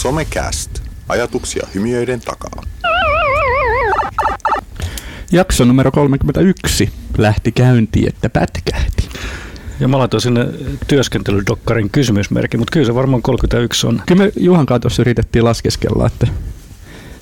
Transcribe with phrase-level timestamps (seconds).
[0.00, 0.70] Somecast.
[1.08, 2.62] Ajatuksia hymiöiden takaa.
[5.32, 9.08] Jakso numero 31 lähti käyntiin, että pätkähti.
[9.80, 10.46] Ja mä laitoin sinne
[10.86, 14.02] työskentelydokkarin kysymysmerkki, mutta kyllä se varmaan 31 on.
[14.06, 16.26] Kyllä me Juhan kanssa tuossa yritettiin laskeskella, että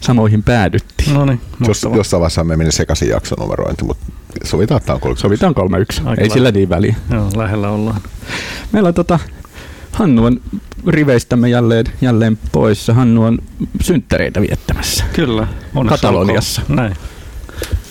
[0.00, 1.14] samoihin päädyttiin.
[1.14, 4.06] No niin, Jos, jossain vaiheessa me meni sekaisin jaksonumerointi, mutta
[4.44, 5.22] sovitaan, että tämä on 30.
[5.22, 6.00] Sovitaan 31.
[6.00, 6.34] Aika Ei lailla.
[6.34, 6.94] sillä niin väliä.
[7.10, 8.00] Joo, lähellä ollaan.
[8.72, 9.18] Meillä on tota,
[9.98, 10.40] Hannu on
[10.86, 12.94] riveistämme jälleen, jälleen poissa.
[12.94, 13.38] Hannu on
[13.80, 15.04] synttäreitä viettämässä.
[15.12, 15.46] Kyllä,
[15.88, 16.60] Kataloniassa.
[16.62, 16.76] olkoon.
[16.76, 16.94] Näin.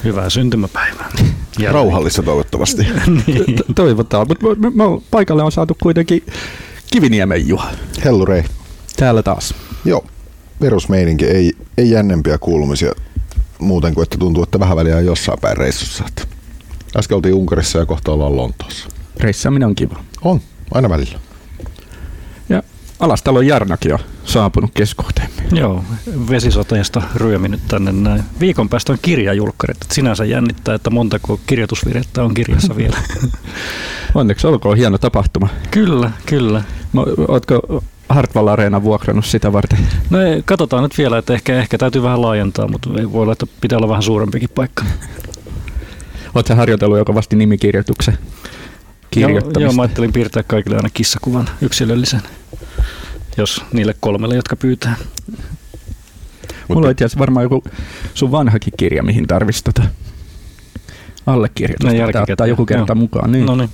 [0.04, 1.10] Hyvää syntymäpäivää.
[1.60, 1.74] Jälleen.
[1.74, 2.88] Rauhallista toivottavasti.
[3.28, 3.56] niin.
[3.56, 6.24] To- Toivotaan, mutta me, me, me paikalle on saatu kuitenkin
[6.92, 7.70] Kiviniemen Juha.
[8.06, 8.44] Hellurei.
[8.98, 9.54] Täällä taas.
[9.86, 10.06] Joo,
[10.60, 11.26] perusmeininki.
[11.26, 12.92] Ei, ei jännempiä kuulumisia
[13.60, 16.04] muuten kuin, että tuntuu, että vähän väliä on jossain päin reissussa.
[16.98, 18.90] Äsken oltiin Unkarissa ja kohta ollaan Lontoossa.
[19.20, 20.00] Reissaaminen on kiva.
[20.22, 20.42] On,
[20.74, 21.20] aina välillä.
[23.00, 25.42] Alastalon Jarnakin on saapunut keskuuteemme.
[25.52, 25.84] Joo,
[26.30, 28.24] vesisoteesta ryöminyt tänne näin.
[28.40, 29.78] Viikon päästä on kirjajulkkarit.
[29.82, 32.98] että Sinänsä jännittää, että montako kirjoitusvirhettä on kirjassa vielä.
[34.16, 35.48] Onneksi olkoon hieno tapahtuma.
[35.72, 36.64] kyllä, kyllä.
[36.98, 39.80] Mo- Ootko Hartwall Areena vuokrannut sitä varten?
[40.10, 43.34] No ei, katsotaan nyt vielä, että ehkä, ehkä täytyy vähän laajentaa, mutta ei voi olla,
[43.34, 44.84] että pitää olla vähän suurempikin paikka.
[46.36, 49.62] Oletko harjoitellut jo kovasti nimikirjoituksen Joo, kirjoittamista?
[49.62, 52.22] joo, mä ajattelin piirtää kaikille aina kissakuvan yksilöllisen,
[53.38, 54.96] jos niille kolmelle, jotka pyytää.
[56.68, 57.64] Mulla on itse asiassa varmaan joku
[58.14, 59.84] sun vanhakin kirja, mihin tarvitsisi tota
[61.26, 62.06] allekirjoitusta.
[62.08, 62.96] Pitää ottaa joku kerta joo.
[62.96, 63.32] mukaan.
[63.32, 63.46] Niin.
[63.46, 63.70] No niin,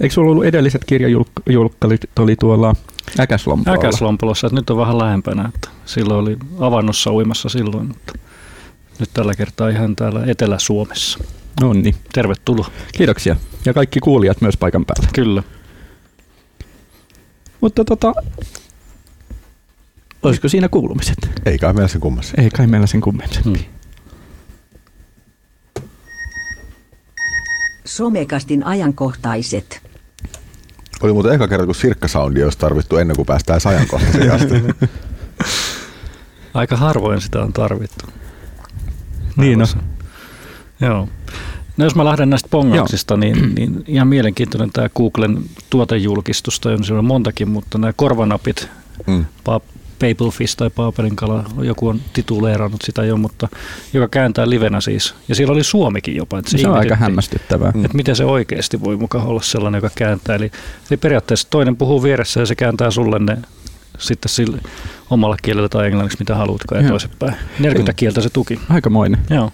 [0.00, 2.74] Eikö sulla ollut edelliset kirjajulkkalit oli tuolla
[3.20, 3.86] Äkäslompololla?
[3.86, 5.50] äkäslompolossa, että nyt on vähän lähempänä.
[5.54, 8.12] Että silloin oli avannossa uimassa silloin, mutta
[8.98, 11.18] nyt tällä kertaa ihan täällä Etelä-Suomessa.
[11.60, 11.94] No niin.
[12.12, 12.70] Tervetuloa.
[12.92, 13.36] Kiitoksia.
[13.64, 15.08] Ja kaikki kuulijat myös paikan päällä.
[15.14, 15.42] Kyllä.
[17.60, 18.12] Mutta tota,
[20.22, 21.30] olisiko siinä kuulumiset?
[21.46, 22.34] Ei kai meillä sen kummassa.
[22.38, 23.44] Ei kai meillä sen kummemmin.
[23.44, 23.56] Hmm.
[27.84, 29.82] Somekastin ajankohtaiset.
[31.02, 34.54] Oli muuten eka kerta, kun sirkkasoundi olisi tarvittu ennen kuin päästään ajankohtaisiin asti.
[36.54, 38.06] Aika harvoin sitä on tarvittu.
[39.36, 39.68] Niin on.
[40.80, 41.08] Joo.
[41.76, 46.84] No jos mä lähden näistä pongauksista, niin, niin ihan mielenkiintoinen tämä Googlen tuotejulkistus, tai on
[46.84, 48.68] siellä montakin, mutta nämä korvanapit,
[49.06, 49.24] Mm.
[49.50, 49.60] pa-
[50.00, 53.48] Paplefish tai Paapelinkala, joku on tituleerannut sitä jo, mutta
[53.92, 55.14] joka kääntää livenä siis.
[55.28, 56.38] Ja siellä oli Suomikin jopa.
[56.38, 57.70] Että Se on aika hämmästyttävää.
[57.74, 57.84] Mm.
[57.84, 60.36] Että miten se oikeasti voi mukaan olla sellainen, joka kääntää.
[60.36, 60.50] Eli,
[60.90, 63.38] eli periaatteessa toinen puhuu vieressä ja se kääntää sulle ne
[63.98, 64.58] sitten sille
[65.10, 67.34] omalla kielellä tai englanniksi, mitä haluatkaan, ja toisinpäin.
[67.58, 67.96] 40 Mm.
[67.96, 68.60] kieltä se tuki.
[68.68, 69.20] Aikamoinen.
[69.30, 69.50] Joo.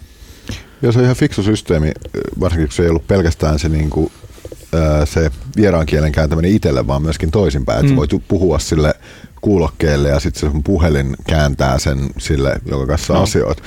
[0.82, 1.93] Joo, se on ihan fiksu systeemi,
[2.41, 4.12] varsinkin kun se ei ollut pelkästään se, niin kuin,
[5.04, 7.78] se vieraan kielen kääntäminen itselle, vaan myöskin toisinpäin.
[7.81, 7.97] Että Mm.
[7.97, 8.94] voit puhua sille
[9.41, 13.19] kuulokkeelle ja sitten se sun puhelin kääntää sen sille, jonka kanssa No.
[13.19, 13.22] no.
[13.22, 13.62] asioit.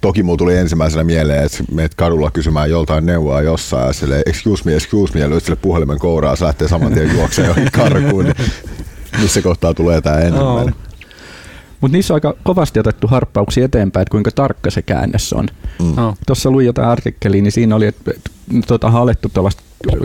[0.00, 4.62] Toki mulla tuli ensimmäisenä mieleen, että meet kadulla kysymään joltain neuvoa jossain ja sille excuse
[4.64, 8.24] me, excuse me, ja lyöt sille puhelimen kouraa, se lähtee saman tien juokseen johonkin karkuun.
[8.24, 8.36] Niin
[9.22, 10.74] missä kohtaa tulee tämä ensimmäinen?
[11.80, 15.46] Mutta niissä on aika kovasti otettu harppauksia eteenpäin, että kuinka tarkka se käännös on.
[15.82, 15.94] Mm.
[15.96, 16.14] No.
[16.26, 18.10] Tuossa luin jotain artikkeliä, niin siinä oli, että
[18.66, 19.62] tota, on alettu tuollaista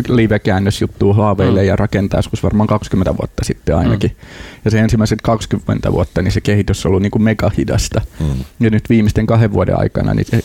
[0.08, 1.68] live-käännösjuttua haaveille Mm.
[1.68, 4.10] ja rakentaa joskus varmaan 20 vuotta sitten ainakin.
[4.12, 4.28] Mm.
[4.66, 8.02] Ja se ensimmäiset 20 vuotta, niin se kehitys on ollut niin kuin megahidasta.
[8.20, 8.26] Mm.
[8.60, 10.44] Ja nyt viimeisten kahden vuoden aikana niin se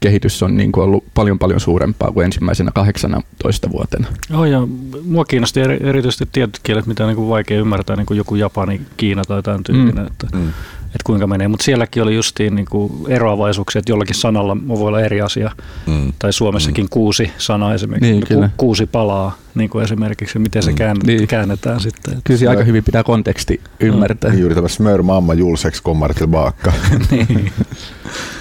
[0.00, 4.06] kehitys on niin kuin ollut paljon paljon suurempaa kuin ensimmäisenä 18 vuotena.
[4.30, 4.60] Joo, ja
[5.04, 8.34] mua kiinnosti eri, erityisesti tietyt kielet, mitä on niin kuin vaikea ymmärtää, niin kuin joku
[8.34, 10.06] Japani, Kiina tai tämän tyyppinen, mm.
[10.06, 10.48] että, Mm.
[10.86, 11.48] että kuinka menee.
[11.48, 15.50] Mutta sielläkin oli justiin niin kuin eroavaisuuksia, että jollakin sanalla voi olla eri asia.
[15.86, 16.12] Mm.
[16.18, 16.88] Tai Suomessakin mm.
[16.90, 20.76] kuusi sanaa esimerkiksi, Niin, ku, kuusi palaa niin kuin esimerkiksi, miten se Mm.
[20.76, 21.28] kään, Niin.
[21.28, 22.18] käännetään sitten.
[22.24, 24.34] Kyllä se aika hyvin pitää konteksti ymmärtää.
[24.34, 26.72] Juuri tämä smör mamma julsex kommer tillbaka.
[27.10, 27.52] niin.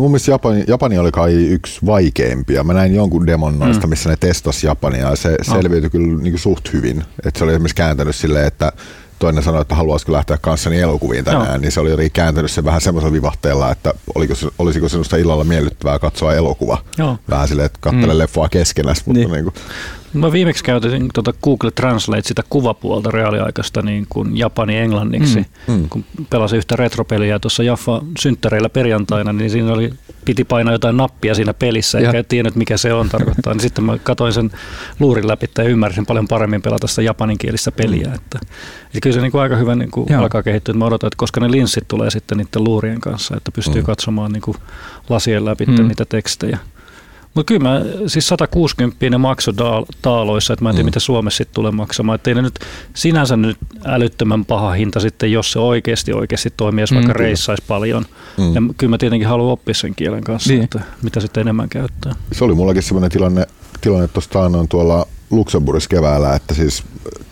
[0.00, 2.64] Mun mielestä Japani, Japani oli kai yksi vaikeimpia.
[2.64, 3.90] Mä näin jonkun demon noista, Mm.
[3.90, 7.04] missä ne testas Japania ja se selviytyi kyllä niin kuin suht hyvin.
[7.24, 8.72] Et se oli esimerkiksi kääntänyt silleen, että
[9.18, 11.58] toinen sanoi, että haluaisiko lähteä kanssani elokuviin tänään, Joo.
[11.58, 15.98] niin se oli jotenkin kääntänyt sen vähän semmoisella vivahteella, että oliko, olisiko sinusta illalla miellyttävää
[15.98, 16.78] katsoa elokuva.
[16.98, 17.18] Joo.
[17.30, 18.18] Vähän silleen, että katsele Mm.
[18.18, 19.30] leffaa keskenäs, mutta Niin.
[19.32, 19.44] niin.
[19.44, 19.54] Niin kuin,
[20.16, 25.80] Mä viimeksi käytin tuota Google Translate sitä kuvapuolta reaaliaikaista niin kuin japani englanniksi, Mm, mm,
[25.80, 25.88] mm.
[25.88, 29.90] kun pelasin yhtä retropeliä tuossa Jaffa synttäreillä perjantaina, niin siinä oli,
[30.24, 32.08] piti painaa jotain nappia siinä pelissä, Ja.
[32.08, 33.52] eikä tiennyt mikä se on tarkoittaa.
[33.54, 34.50] niin sitten mä katsoin sen
[35.00, 38.10] luurin läpi ja ymmärsin paljon paremmin pelata sitä japaninkielistä peliä.
[38.14, 38.38] Että,
[38.86, 40.22] että kyllä se niin kuin aika hyvä niin kuin Joo.
[40.22, 40.74] alkaa kehittyä.
[40.74, 43.86] Mä odotan, että koska ne linssit tulee sitten niiden luurien kanssa, että pystyy Mm.
[43.86, 44.56] katsomaan niin kuin
[45.08, 45.88] lasien läpi Mm.
[45.88, 46.58] niitä tekstejä.
[47.36, 49.54] Mutta kyllä mä, siis 160 ne maksoi
[50.02, 50.86] taaloissa, että mä en tiedä, mm.
[50.86, 52.14] mitä Suomessa sitten tulee maksamaan.
[52.14, 52.58] Että ei ne nyt
[52.94, 57.64] sinänsä nyt älyttömän paha hinta sitten, jos se oikeasti oikeasti toimii, jos mm, vaikka reissaisi
[57.68, 58.06] paljon.
[58.38, 58.54] Mm.
[58.54, 60.64] Ja kyllä mä tietenkin haluan oppia sen kielen kanssa, niin.
[60.64, 62.14] että mitä sitten enemmän käyttää.
[62.32, 63.46] Se oli mullakin sellainen tilanne,
[63.80, 66.82] tilanne tuosta on tuolla Luxemburgissa keväällä, että siis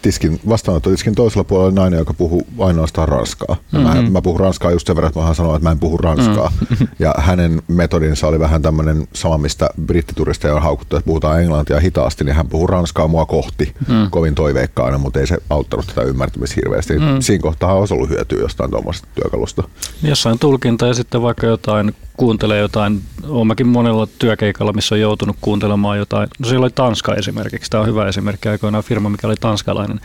[0.02, 3.56] tiskin, vastaanottotiskin toisella puolella oli nainen, joka puhuu ainoastaan ranskaa.
[3.72, 3.88] Mm-hmm.
[3.88, 6.52] Mä, mä puhun ranskaa just sen verran, että mä sanoa, että mä en puhu ranskaa.
[6.70, 6.88] Mm-hmm.
[6.98, 12.24] Ja hänen metodinsa oli vähän tämmöinen sama, mistä brittituristeja on haukuttu, että puhutaan englantia hitaasti,
[12.24, 14.10] niin hän puhuu ranskaa mua kohti mm.
[14.10, 16.98] kovin toiveikkaana, mutta ei se auttanut tätä ymmärtämistä hirveästi.
[16.98, 17.20] Mm.
[17.20, 19.62] Siinä kohtaa olisi ollut hyötyä jostain tuommoisesta työkalusta.
[20.02, 25.98] Jossain tulkinta ja sitten vaikka jotain kuuntelee jotain, oonkin monella työkeikalla, missä on joutunut kuuntelemaan
[25.98, 30.00] jotain, no siellä oli Tanska esimerkiksi, tämä on hyvä esimerkki, aikoinaan firma, mikä oli tanskalainen.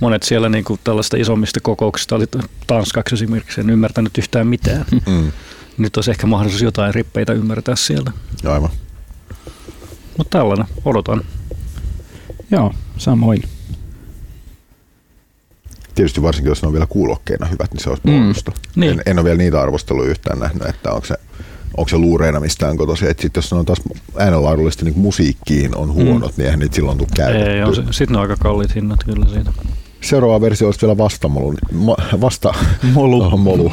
[0.00, 2.26] Monet siellä niin kuin tällaista isommista kokouksista oli
[2.66, 4.84] tanskaksi esimerkiksi, en ymmärtänyt yhtään mitään.
[5.06, 5.32] Mm.
[5.78, 8.12] Nyt olisi ehkä mahdollisuus jotain rippeitä ymmärtää sieltä.
[8.44, 8.70] Aivan.
[10.18, 11.22] Mutta tällainen, odotan.
[12.50, 13.42] Joo, samoin.
[15.94, 18.02] Tietysti varsinkin, jos ne on vielä kuulokkeina hyvät, niin se olisi.
[18.06, 18.34] Mm.
[18.76, 18.92] Niin.
[18.92, 21.14] En, en ole vielä niitä arvosteluja yhtään nähnyt, että onko se
[21.76, 23.10] onko se luureina mistään kotoisin.
[23.10, 23.82] Että sit jos ne on taas
[24.16, 26.34] äänenlaadullisesti niin musiikkiin on huonot, mm.
[26.36, 27.50] niin eihän niitä silloin tule käytetty.
[27.50, 29.52] Ei, on, sitten ne on aika kalliit hinnat kyllä siitä.
[30.00, 31.54] Seuraava versio olisi vielä vastamolu,
[32.20, 32.54] vasta,
[32.92, 33.30] molu.
[33.38, 33.72] Molu,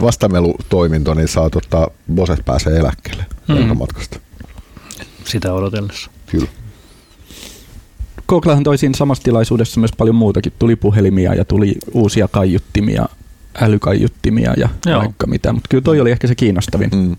[0.00, 3.78] vastamelutoiminto, niin saa ottaa, Boset pääsee eläkkeelle mm.
[3.78, 4.20] matkasta.
[5.24, 6.10] Sitä odotellessa.
[6.26, 6.48] Kyllä.
[8.28, 10.52] Googlehan toi siinä samassa tilaisuudessa myös paljon muutakin.
[10.58, 13.08] Tuli puhelimia ja tuli uusia kaiuttimia
[13.60, 15.00] älykaiuttimia ja Joo.
[15.00, 17.16] vaikka mitä, mutta kyllä toi oli ehkä se kiinnostavin mm.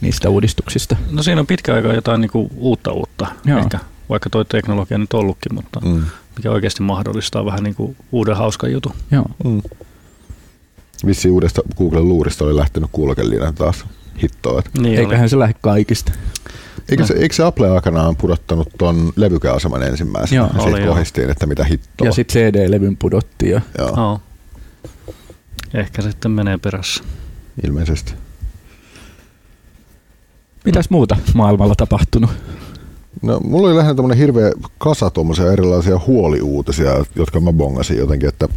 [0.00, 0.96] niistä uudistuksista.
[1.10, 3.58] No siinä on pitkä aika jotain niinku uutta uutta, Joo.
[3.58, 3.78] ehkä,
[4.08, 6.04] vaikka toi teknologia nyt ollutkin, mutta mm.
[6.36, 8.92] mikä oikeasti mahdollistaa vähän niinku uuden hauskan jutun.
[9.10, 9.26] Joo.
[9.44, 9.62] Mm.
[11.06, 13.84] Vissi uudesta Googlen luurista oli lähtenyt kuulokeliina taas
[14.22, 14.62] hittoa.
[14.78, 15.28] Niin Eiköhän oli.
[15.28, 16.12] se lähde kaikista.
[16.90, 20.40] Eikö se, eikö se Apple aikanaan pudottanut tuon levykäaseman ensimmäisenä?
[20.40, 22.06] Joo, ja sitten kohistiin, että mitä hittoa.
[22.06, 23.52] Ja sitten CD-levyn pudottiin.
[23.52, 23.60] Ja...
[23.78, 24.12] Joo.
[24.12, 24.20] Oh.
[25.74, 27.04] Ehkä sitten menee perässä.
[27.66, 28.14] Ilmeisesti.
[30.64, 32.30] Mitäs muuta maailmalla tapahtunut?
[33.22, 38.48] No, mulla oli lähinnä tämmöinen hirveä kasa tuommoisia erilaisia huoliuutisia, jotka mä bongasin jotenkin, että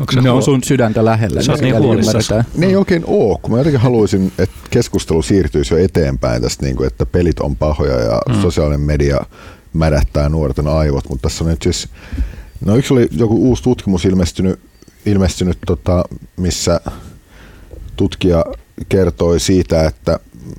[0.00, 1.42] Onko se ne on sun sydäntä lähellä.
[1.42, 2.34] Sä niin huolissasi.
[2.56, 6.76] Ne ei oikein oo, kun mä jotenkin haluaisin, että keskustelu siirtyisi jo eteenpäin tästä, niin
[6.76, 8.42] kuin, että pelit on pahoja ja mm.
[8.42, 9.20] sosiaalinen media
[9.72, 11.88] mädättää nuorten aivot, mutta tässä on nyt siis,
[12.64, 14.60] no yksi oli joku uusi tutkimus ilmestynyt
[15.06, 16.04] ilmestynyt, tota,
[16.36, 16.80] missä
[17.96, 18.44] tutkija
[18.88, 20.18] kertoi siitä, että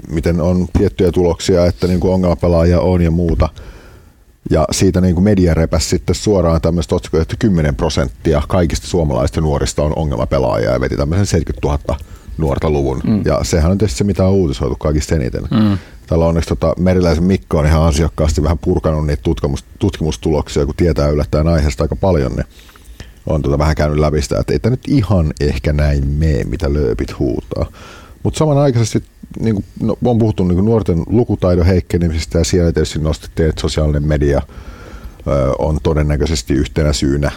[0.09, 3.49] miten on tiettyjä tuloksia, että niin kuin ongelmapelaajia on ja muuta.
[4.51, 9.41] Ja siitä niin kuin media repäsi sitten suoraan tämmöistä otsikkoa, että 10 prosenttia kaikista suomalaista
[9.41, 11.99] nuorista on ongelmapelaajia ja veti tämmöisen 70 000
[12.37, 13.01] nuorta luvun.
[13.03, 13.21] Mm.
[13.25, 15.43] Ja sehän on tietysti se, mitä on uutisoitu kaikista eniten.
[15.51, 15.77] Mm.
[16.07, 21.09] Täällä onneksi tota, Meriläisen Mikko on ihan ansiokkaasti vähän purkanut niitä tutkimus, tutkimustuloksia, kun tietää
[21.09, 22.31] yllättäen aiheesta aika paljon.
[22.31, 22.45] Niin
[23.25, 26.73] on tota vähän käynyt läpi sitä, että ei tämä nyt ihan ehkä näin mene, mitä
[26.73, 27.65] lööpit huutaa.
[28.23, 29.03] Mutta samanaikaisesti
[29.39, 33.61] niin kuin, no, on puhuttu niin kuin nuorten lukutaidon heikkenemisestä ja siellä tietysti nostettiin, että
[33.61, 34.41] sosiaalinen media
[35.27, 37.31] ö, on todennäköisesti yhtenä syynä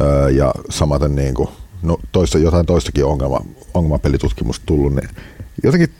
[0.00, 1.48] ö, ja samaten niin kuin,
[1.82, 3.40] no, toista, jotain toistakin ongelma,
[3.74, 5.08] ongelmapelitutkimusta tullut, niin
[5.62, 5.90] jotenkin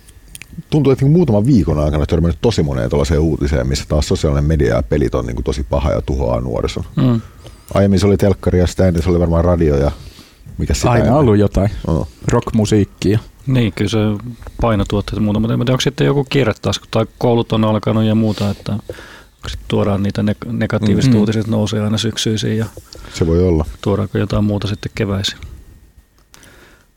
[0.70, 4.74] tuntuu, että niin muutaman viikon aikana törmännyt tosi moneen tuollaiseen uutiseen, missä taas sosiaalinen media
[4.74, 6.84] ja pelit on niin kuin tosi paha ja tuhoaa nuorison.
[6.96, 7.20] Mm.
[7.74, 9.90] Aiemmin se oli telkkari ja sitä ennen se oli varmaan radio ja
[10.58, 11.18] mikä sitä Aina ennen?
[11.18, 11.70] ollut jotain.
[11.86, 12.08] Oh.
[12.28, 13.18] Rockmusiikkia.
[13.46, 13.98] Niin, kyllä se
[14.60, 18.76] painotuotteet ja muuta, mutta onko sitten joku kirjetasku tai koulut on alkanut ja muuta, että
[19.48, 21.20] sitten tuodaan niitä negatiiviset mm-hmm.
[21.20, 22.66] uutiset nousee aina syksyisin ja
[23.14, 23.64] se voi olla.
[23.80, 25.38] Tuodaanko jotain muuta sitten keväisin.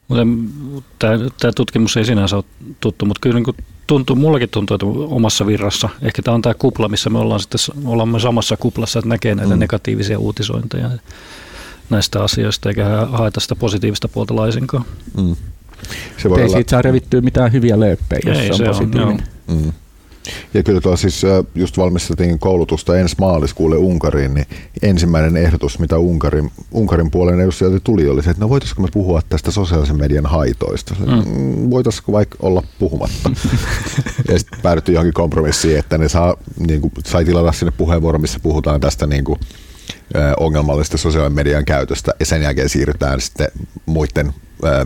[0.08, 1.08] Mutta
[1.40, 2.44] tämä tutkimus ei sinänsä ole
[2.80, 6.90] tuttu, mutta kyllä niin tuntuu, mullakin tuntuu, että omassa virrassa, ehkä tämä on tämä kupla,
[6.90, 9.60] missä me ollaan sitten ollaan samassa kuplassa, että näkee näitä mm.
[9.60, 10.90] negatiivisia uutisointeja
[11.90, 14.86] näistä asioista, eikä haeta sitä positiivista puolta laisinkaan.
[15.18, 15.36] Mm.
[16.18, 16.58] Se voi Ei olla...
[16.58, 19.24] siitä saa revittyä mitään hyviä lööppejä, jos Ei, se on positiivinen.
[19.48, 19.72] On, mm.
[20.54, 21.22] Ja kyllä tuolla siis
[21.56, 24.46] just valmisteltiin koulutusta ensi maaliskuulle Unkariin, niin
[24.82, 29.22] ensimmäinen ehdotus, mitä Unkarin, Unkarin puolen edustajalta tuli, oli se, että no voitaisiko me puhua
[29.30, 30.96] tästä sosiaalisen median haitoista.
[31.00, 31.14] Mm.
[31.14, 33.32] mm voitaisiko vaikka olla puhumatta.
[34.30, 38.40] ja sitten päädyttiin johonkin kompromissiin, että ne saa, niin kuin, sai tilata sinne puheenvuoron, missä
[38.40, 39.40] puhutaan tästä niin kuin,
[40.40, 43.48] ongelmallista sosiaalisen median käytöstä ja sen jälkeen siirrytään sitten
[43.86, 44.34] muiden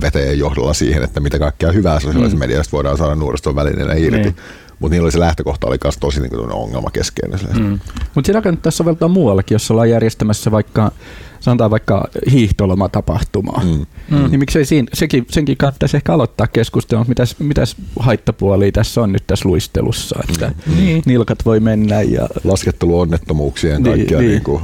[0.01, 2.39] vetäjien johdolla siihen, että mitä kaikkea hyvää sosiaalisen mm.
[2.39, 4.19] mediasta voidaan saada nuoriston välineenä irti.
[4.19, 4.35] Niin.
[4.79, 7.39] Mutta niillä oli se lähtökohta oli myös tosi niin ongelmakeskeinen.
[7.59, 7.79] Mm.
[8.15, 10.91] Mutta sitä kannattaa soveltaa muuallakin, jos ollaan järjestämässä vaikka
[11.39, 13.85] sanotaan vaikka hiihtolomatapahtumaa, mm.
[14.09, 14.29] Mm.
[14.29, 19.23] niin miksei siinä, sekin, senkin kannattaisi ehkä aloittaa keskustelua, mitäs, mitäs haittapuolia tässä on nyt
[19.27, 20.75] tässä luistelussa, että mm.
[20.75, 21.03] Niin.
[21.05, 22.27] nilkat voi mennä ja...
[22.43, 24.43] Lasketteluonnettomuuksien kaikkia niin, niin.
[24.47, 24.61] Niin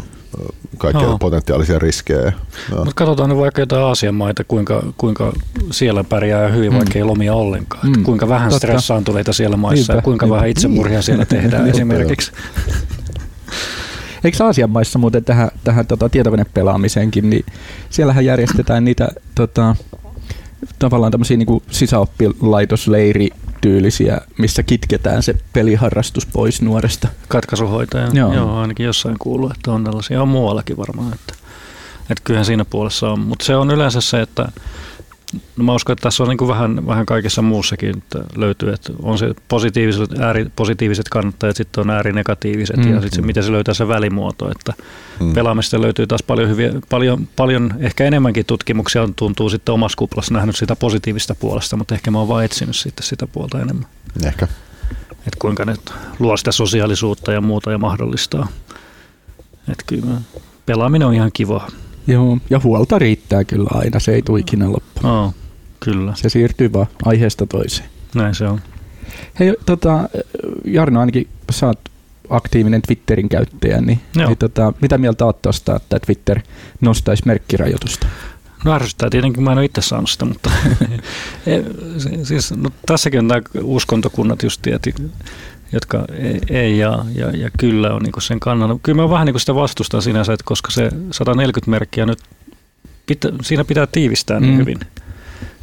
[0.77, 1.17] kaikkia no.
[1.17, 2.33] potentiaalisia riskejä.
[2.71, 2.77] No.
[2.77, 5.33] Mutta katsotaan nyt vaikka jotain Aasian maita, kuinka, kuinka
[5.71, 6.77] siellä pärjää hyvin, mm.
[6.77, 7.89] vaikka ei lomia ollenkaan.
[7.89, 8.03] Mm.
[8.03, 8.67] kuinka vähän Totta.
[8.67, 9.99] stressaantuneita siellä maissa Niinpä.
[9.99, 10.35] ja kuinka Niinpä.
[10.35, 12.31] vähän itsemurhia siellä tehdään esimerkiksi.
[14.23, 17.45] Eikö Aasian maissa muuten tähän, tähän tota, tietokonepelaamiseenkin, niin
[17.89, 19.75] siellähän järjestetään niitä tota,
[20.79, 23.29] tavallaan tämmöisiä niin sisäoppilaitosleiri
[23.61, 27.07] tyylisiä, missä kitketään se peliharrastus pois nuoresta.
[27.27, 28.33] Katkaisuhoitaja, joo.
[28.33, 31.33] joo ainakin jossain kuuluu, että on tällaisia, on muuallakin varmaan, että,
[32.01, 34.51] että kyllähän siinä puolessa on, mutta se on yleensä se, että
[35.33, 38.93] No mä uskon, että tässä on niin kuin vähän, vähän kaikessa muussakin että löytyy, että
[39.01, 42.93] on se positiiviset, ääripositiiviset kannattajat, sitten on äärinegatiiviset mm.
[42.93, 44.73] ja sitten se, miten se löytää se välimuoto, että
[45.19, 45.33] mm.
[45.33, 50.33] pelaamista löytyy taas paljon, hyviä, paljon, paljon ehkä enemmänkin tutkimuksia on, tuntuu sitten omassa kuplassa
[50.33, 53.87] nähnyt sitä positiivista puolesta, mutta ehkä mä oon vaan etsinyt sitten sitä puolta enemmän.
[54.25, 54.47] Ehkä.
[55.11, 55.75] Että kuinka ne
[56.19, 58.47] luo sitä sosiaalisuutta ja muuta ja mahdollistaa.
[59.71, 60.21] Että kyllä
[60.65, 61.67] pelaaminen on ihan kivaa.
[62.07, 65.13] Joo, ja huolta riittää kyllä aina, se ei tule ikinä loppuun.
[65.13, 65.33] Oh,
[65.79, 66.13] kyllä.
[66.15, 67.89] Se siirtyy vaan aiheesta toiseen.
[68.15, 68.61] Näin se on.
[69.39, 70.09] Hei, tota,
[70.65, 71.79] Jarno, ainakin sä oot
[72.29, 76.39] aktiivinen Twitterin käyttäjä, niin, niin tota, mitä mieltä oot tuosta, että Twitter
[76.81, 78.07] nostaisi merkkirajoitusta?
[78.65, 80.51] No ärsyttää tietenkin, mä en ole itse saanut sitä, mutta
[81.47, 81.63] e,
[82.23, 84.89] siis, no, tässäkin on nämä uskontokunnat just, että
[85.71, 88.79] jotka ei, ei ja, ja, ja kyllä on niin sen kannalla.
[88.83, 92.19] Kyllä mä vähän niin sitä vastustan sinänsä, että koska se 140 merkkiä nyt,
[93.05, 94.57] pitä, siinä pitää tiivistää niin mm.
[94.57, 94.79] hyvin.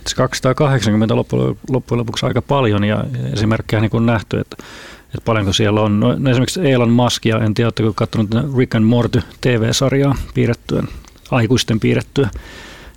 [0.07, 4.57] Se 280 loppujen, loppujen lopuksi aika paljon ja esimerkkejä niin kuin nähty, että,
[5.05, 6.01] että paljonko siellä on.
[6.01, 10.83] No, no esimerkiksi Elon Musk ja en tiedä, oletteko katsonut Rick and Morty TV-sarjaa piirrettyä,
[11.31, 12.29] aikuisten piirrettyä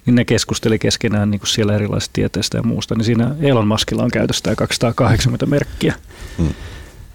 [0.08, 4.04] niin ne keskusteli keskenään niin kuin siellä erilaisista tieteistä ja muusta, niin siinä Elon Muskilla
[4.04, 5.94] on käytössä 280 merkkiä.
[6.38, 6.54] Hmm.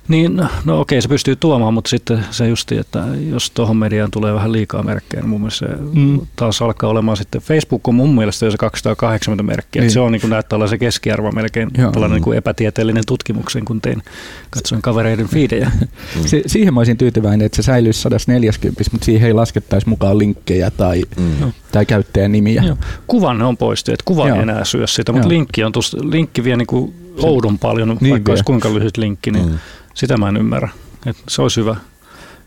[0.09, 4.11] Niin, no, no okei, se pystyy tuomaan, mutta sitten se justi, että jos tuohon mediaan
[4.11, 6.21] tulee vähän liikaa merkkejä, niin mun mielestä se mm.
[6.37, 9.91] taas alkaa olemaan sitten, Facebook on mun mielestä jo se 280 merkkiä, niin.
[9.91, 11.93] se on niin kuin näyttää se keskiarvo melkein Joo.
[11.93, 14.03] tällainen niin kuin epätieteellinen tutkimuksen, kun tein,
[14.51, 15.71] katsoin kavereiden fiidejä.
[15.81, 15.89] Mm.
[16.33, 20.71] Si- siihen mä olisin tyytyväinen, että se säilyisi 140, mutta siihen ei laskettaisi mukaan linkkejä
[20.71, 21.53] tai, mm.
[21.73, 22.63] tai käyttäjänimiä.
[22.63, 22.77] Joo.
[23.07, 26.57] Kuvan on poistettu, että kuva ei enää syö sitä, mutta linkki, on tuossa, linkki vie
[26.57, 28.33] niin kuin oudon paljon, niin vaikka vie.
[28.33, 29.59] olisi kuinka lyhyt linkki, niin mm
[29.95, 30.69] sitä mä en ymmärrä.
[31.07, 31.77] Et se olisi hyvä,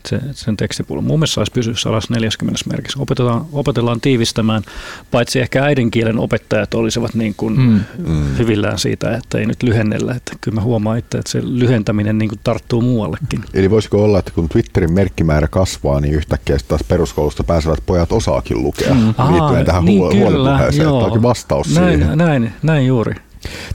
[0.07, 1.03] se, sen tekstipuolen.
[1.05, 2.99] Mun mielestä saisi pysyä 140 merkissä.
[2.99, 4.63] Opetetaan, opetellaan tiivistämään,
[5.11, 7.79] paitsi ehkä äidinkielen opettajat olisivat niin kuin mm.
[7.97, 8.37] mm.
[8.37, 10.13] hyvillään siitä, että ei nyt lyhennellä.
[10.13, 13.43] Että kyllä mä huomaan itse, että se lyhentäminen niin kuin tarttuu muuallekin.
[13.53, 18.63] Eli voisiko olla, että kun Twitterin merkkimäärä kasvaa, niin yhtäkkiä taas peruskoulusta pääsevät pojat osaakin
[18.63, 19.13] lukea mm.
[19.31, 22.17] liittyen tähän niin, huolipuheeseen, että onkin vastaus näin, siihen.
[22.17, 23.15] Näin, näin juuri.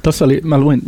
[0.03, 0.83] Tuossa oli, mä luin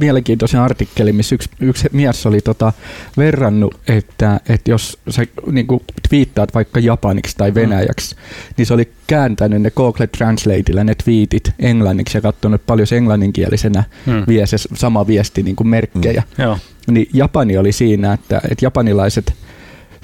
[0.00, 2.72] mielenkiintoisen artikkelin, missä yksi, yksi mies oli tota
[3.16, 5.66] verrannut, että, että jos sä niin
[6.08, 7.54] twiittaat vaikka japaniksi tai mm.
[7.54, 8.20] venäjäksi, mm.
[8.56, 13.84] niin se oli kääntänyt ne Google Translateilla ne twiitit englanniksi ja katsonut paljon se englanninkielisenä
[14.06, 14.24] mm.
[14.28, 16.22] vie se sama viesti niin kuin merkkejä.
[16.38, 16.94] Mm.
[16.94, 19.34] Niin Japani oli siinä, että, että japanilaiset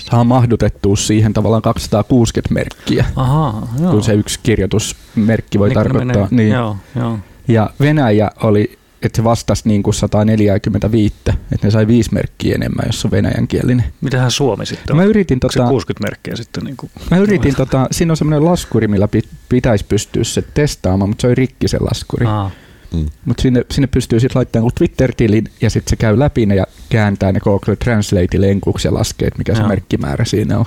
[0.00, 3.91] saa mahdutettua siihen tavallaan 260 merkkiä, Aha, joo.
[3.91, 6.29] kun se yksi kirjoitusmerkki voi niin tarkoittaa.
[6.31, 6.53] Menee, niin.
[6.53, 7.19] Joo, joo.
[7.52, 11.14] Ja Venäjä oli, että se vastasi niin kuin 145,
[11.52, 13.85] että ne sai viisi merkkiä enemmän, jos on venäjänkielinen.
[14.00, 14.97] Mitähän Suomi sitten on?
[14.97, 16.64] Mä yritin tota, 60 merkkiä sitten?
[16.64, 19.09] Niin kuin, mä yritin, tota, siinä on semmoinen laskuri, millä
[19.49, 22.26] pitäisi pystyä se testaamaan, mutta se oli rikki se laskuri.
[22.26, 22.50] Aa.
[22.95, 23.07] Mm.
[23.25, 27.33] Mutta sinne, sinne pystyy sitten laittamaan Twitter-tilin ja sitten se käy läpi ne ja kääntää
[27.33, 29.62] ne Google Translate enkuksi ja laskee, että mikä Joo.
[29.62, 30.64] se merkkimäärä siinä on.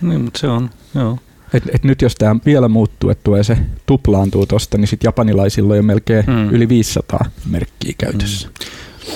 [0.00, 1.18] Niin, mutta se on, joo.
[1.54, 5.72] Et, et nyt jos tämä vielä muuttuu, että tulee se tuplaantuu tuosta, niin sitten japanilaisilla
[5.72, 6.50] on jo melkein mm.
[6.50, 8.48] yli 500 merkkiä käytössä.
[8.48, 8.54] Mm.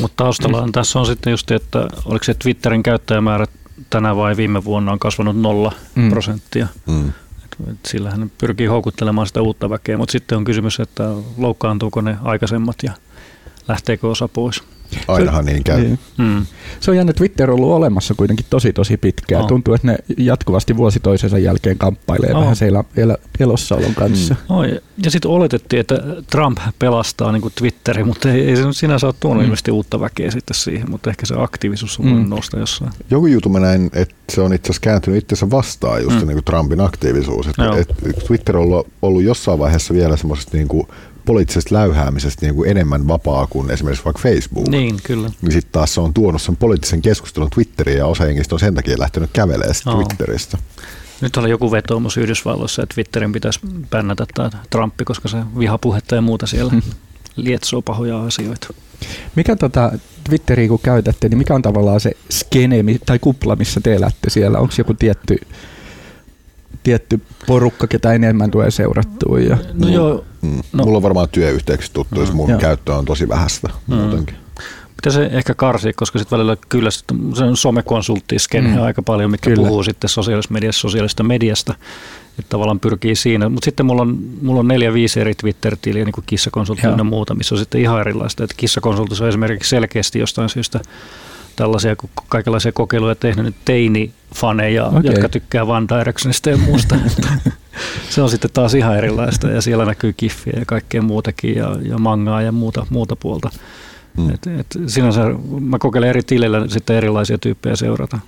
[0.00, 0.72] Mutta taustalla mm.
[0.72, 3.46] tässä on sitten just, että oliko se Twitterin käyttäjämäärä
[3.90, 6.10] tänä vai viime vuonna on kasvanut nolla mm.
[6.10, 6.66] prosenttia.
[6.86, 7.08] Mm.
[7.44, 11.04] Et, et sillähän pyrkii houkuttelemaan sitä uutta väkeä, mutta sitten on kysymys, että
[11.36, 12.92] loukkaantuuko ne aikaisemmat ja
[13.68, 14.62] lähteekö osa pois.
[15.08, 15.80] Ainahan niin käy.
[15.80, 15.98] Niin.
[16.18, 16.46] Hmm.
[16.80, 19.42] Se on jännä, Twitter on ollut olemassa kuitenkin tosi tosi pitkään.
[19.42, 19.48] Oh.
[19.48, 22.40] Tuntuu, että ne jatkuvasti vuosi toisensa jälkeen kamppailee oh.
[22.40, 24.36] vähän siellä el- elossaolon kanssa.
[24.48, 24.56] Hmm.
[24.56, 24.64] Oh,
[25.04, 25.94] ja sitten oletettiin, että
[26.30, 29.74] Trump pelastaa niin Twitterin, mutta ei, ei se sinänsä ole tuonut hmm.
[29.74, 32.28] uutta väkeä sitten siihen, mutta ehkä se aktiivisuus on hmm.
[32.28, 32.90] nousta jossain.
[33.10, 36.26] Joku jutu mä näin, että se on itse asiassa kääntynyt itsensä vastaan just hmm.
[36.26, 37.46] niin kuin Trumpin aktiivisuus.
[37.46, 40.86] Että, et, Twitter on ollut, ollut jossain vaiheessa vielä semmoisesta niin kuin
[41.30, 44.68] poliittisesta läyhäämisestä niin kuin enemmän vapaa kuin esimerkiksi vaikka Facebook.
[44.68, 45.30] Niin, kyllä.
[45.42, 48.74] Niin sitten taas se on tuonut sen poliittisen keskustelun Twitteriin ja osa jengistä on sen
[48.74, 49.94] takia lähtenyt kävelemään Oo.
[49.94, 50.58] Twitteristä.
[51.20, 53.60] Nyt oli joku vetoomus Yhdysvalloissa, että Twitterin pitäisi
[53.90, 56.72] bännätä tämä Trumpi, koska se vihapuhetta ja muuta siellä
[57.36, 58.74] lietsoo pahoja asioita.
[59.36, 59.92] Mikä tota
[60.24, 64.58] Twitteriä kun käytätte, niin mikä on tavallaan se skene tai kupla, missä te elätte siellä?
[64.58, 65.36] Onko joku tietty,
[66.82, 69.40] tietty porukka, ketä enemmän tulee seurattua?
[69.40, 69.58] Ja...
[69.74, 70.50] No joo, Mm.
[70.56, 70.62] No.
[70.72, 70.84] No.
[70.84, 72.60] Mulla on varmaan työyhteyksistä tuttu, jos mun Joo.
[72.60, 73.94] käyttö on tosi vähäistä Mm.
[73.96, 74.34] muutenkin.
[74.96, 78.74] pitäisi ehkä karsia, koska sitten välillä kyllä sit se on somekonsulttiskene Mm.
[78.74, 78.82] mm.
[78.82, 79.56] aika paljon, mikä Kyllä.
[79.68, 81.74] puhuu sitten sosiaalisesta mediasta, sosiaalisesta mediasta,
[82.38, 83.48] että tavallaan pyrkii siinä.
[83.48, 87.34] Mutta sitten mulla on, mulla on neljä, viisi eri Twitter-tiliä, niin kuin kissakonsultti ja muuta,
[87.34, 88.44] missä on sitten ihan erilaista.
[88.44, 90.80] Että kissakonsultissa on esimerkiksi selkeästi jostain syystä
[91.60, 91.96] tällaisia
[92.28, 95.00] kaikenlaisia kokeiluja tehnyt nyt teini-faneja, okay.
[95.04, 96.96] jotka tykkää One Directionista ja muusta.
[98.10, 101.98] se on sitten taas ihan erilaista ja siellä näkyy kiffiä ja kaikkea muutakin ja, ja
[101.98, 103.50] mangaa ja muuta, muuta puolta.
[104.16, 104.30] Mm.
[104.30, 105.22] Et, et sinänsä
[105.60, 108.18] mä kokeilen eri tileillä sitten erilaisia tyyppejä seurata.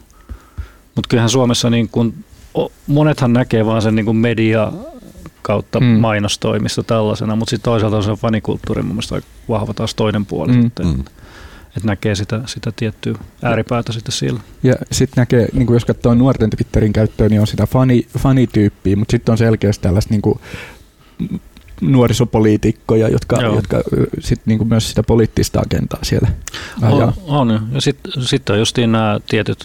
[0.94, 2.14] Mutta kyllähän Suomessa niin kun,
[2.86, 4.72] monethan näkee vaan sen niin kun media
[5.42, 5.86] kautta Mm.
[5.86, 10.52] mainostoimista tällaisena, mutta sitten toisaalta on se fanikulttuuri mun mielestä aika vahva taas toinen puoli,
[10.52, 10.70] Mm.
[10.84, 11.04] mm.
[11.76, 14.40] Että et, et näkee sitä, sitä tiettyä ääripäätä sitten siellä.
[14.62, 19.12] Ja sitten näkee, niin jos katsoo nuorten Twitterin käyttöä, niin on sitä fani, fanityyppiä, mutta
[19.12, 20.40] sitten on selkeästi tällaista niin kuin
[21.80, 23.54] nuorisopoliitikkoja, jotka, Joo.
[23.54, 23.82] jotka
[24.20, 26.28] sit niin kuin myös sitä poliittista agendaa siellä
[26.82, 27.12] ajaa.
[27.26, 29.64] On, on ja sitten sit on justiin nämä tietyt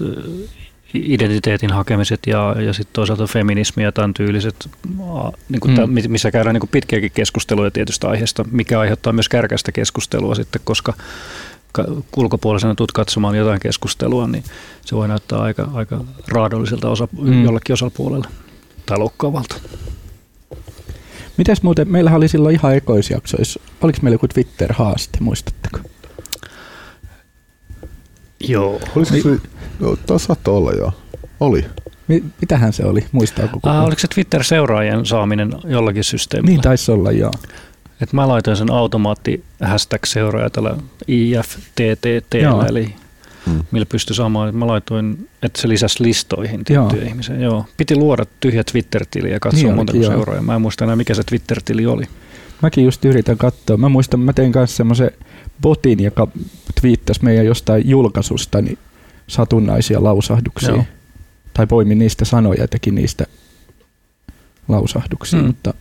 [0.94, 4.70] identiteetin hakemiset ja, ja sitten toisaalta feminismi ja tämän tyyliset,
[5.50, 5.72] niin kuin Mm.
[5.72, 5.76] mm.
[5.76, 10.62] tämän, missä käydään niin kuin pitkiäkin keskusteluja tietystä aiheesta, mikä aiheuttaa myös kärkästä keskustelua sitten,
[10.64, 11.04] koska ka-
[12.18, 14.44] ulkopuolisena tulet katsomaan jotain keskustelua, niin
[14.86, 17.44] se voi näyttää aika, aika raadolliselta osa, Mm.
[17.44, 18.28] jollekin osapuolelle
[18.86, 19.56] tai loukkaavalta.
[21.38, 25.80] Mites muuten, meillähän oli silloin ihan ekoisjaksoissa, oliko meillä joku Twitter-haaste, muistatteko?
[28.40, 28.80] Joo.
[28.96, 29.38] Olisiko se,
[29.80, 30.92] no, taas saattoi olla joo.
[31.40, 31.66] Oli.
[32.08, 33.78] Mi- mitähän se oli, muistaako kukaan?
[33.78, 36.52] Ah, oliko se Twitter-seuraajien saaminen jollakin systeemillä?
[36.52, 37.32] Niin taisi olla, joo.
[38.02, 40.76] Et mä laitoin sen automaatti hashtag seuraaja tällä
[41.08, 42.36] IFTTT,
[42.70, 42.96] eli
[43.46, 43.64] Mm.
[43.72, 44.56] millä pystyi saamaan.
[44.56, 47.08] Mä laitoin, että se lisäsi listoihin tiettyjä Joo.
[47.10, 47.36] ihmisiä.
[47.36, 47.66] Joo.
[47.78, 50.44] Piti luoda tyhjä Twitter-tili ja katsoa Niin montako seuraajaa.
[50.44, 52.04] Mä en muista enää, mikä se Twitter-tili oli.
[52.62, 53.78] Mäkin just yritän katsoa.
[53.78, 55.12] Mä muistan, mä tein kanssa semmoisen
[55.62, 56.28] botin, joka
[56.82, 58.78] twiittasi meidän jostain julkaisusta niin
[59.28, 60.70] satunnaisia lausahduksia.
[60.70, 60.84] Joo.
[61.54, 63.26] Tai poimin niistä sanoja ja teki niistä
[64.68, 65.46] lausahduksia, Mm.
[65.48, 65.74] mutta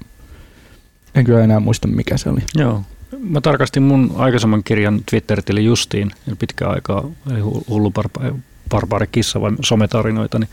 [1.16, 2.40] en kyllä enää muista mikä se oli.
[2.54, 2.82] Joo.
[3.20, 8.34] Mä tarkastin mun aikaisemman kirjan Twitter-tili justiin, eli pitkään aikaa, eli hu- hullu barba-
[8.68, 10.48] barbaari kissa vai sometarinoita, niin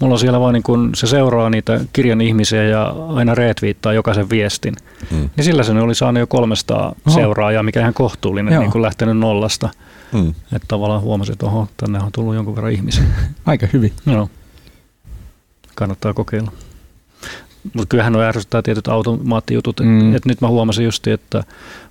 [0.00, 4.30] mulla on siellä vaan niin kun se seuraa niitä kirjan ihmisiä ja aina retweettaa jokaisen
[4.30, 4.74] viestin.
[5.10, 5.30] Mm.
[5.36, 6.94] Niin sillä se oli saanut jo 300 Oho.
[7.06, 7.14] Oho.
[7.20, 8.62] seuraajaa, mikä ihan kohtuullinen, Joo.
[8.62, 9.68] niin kuin lähtenyt nollasta.
[10.12, 10.28] Mm.
[10.28, 13.04] Että tavallaan huomasin, että oho, tänne on tullut jonkun verran ihmisiä.
[13.46, 13.92] Aika hyvin.
[14.06, 14.30] Joo.
[15.74, 16.52] Kannattaa kokeilla.
[17.64, 19.80] Mutta kyllähän on ärsyttää tietyt automaattijutut.
[19.80, 19.86] Mm.
[19.86, 20.14] Mm.
[20.14, 21.44] Et nyt mä huomasin just, että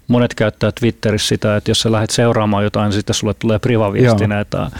[0.07, 4.39] monet käyttää Twitterissä sitä, että jos sä lähdet seuraamaan jotain, niin sitten sulle tulee privaviestinä,
[4.39, 4.71] että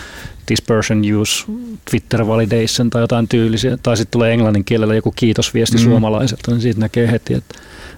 [0.45, 1.45] this person use
[1.89, 3.77] Twitter validation tai jotain tyylisiä.
[3.83, 5.83] Tai sitten tulee englannin kielellä joku kiitosviesti Mm.
[5.83, 7.55] suomalaiselta, niin siitä näkee heti, että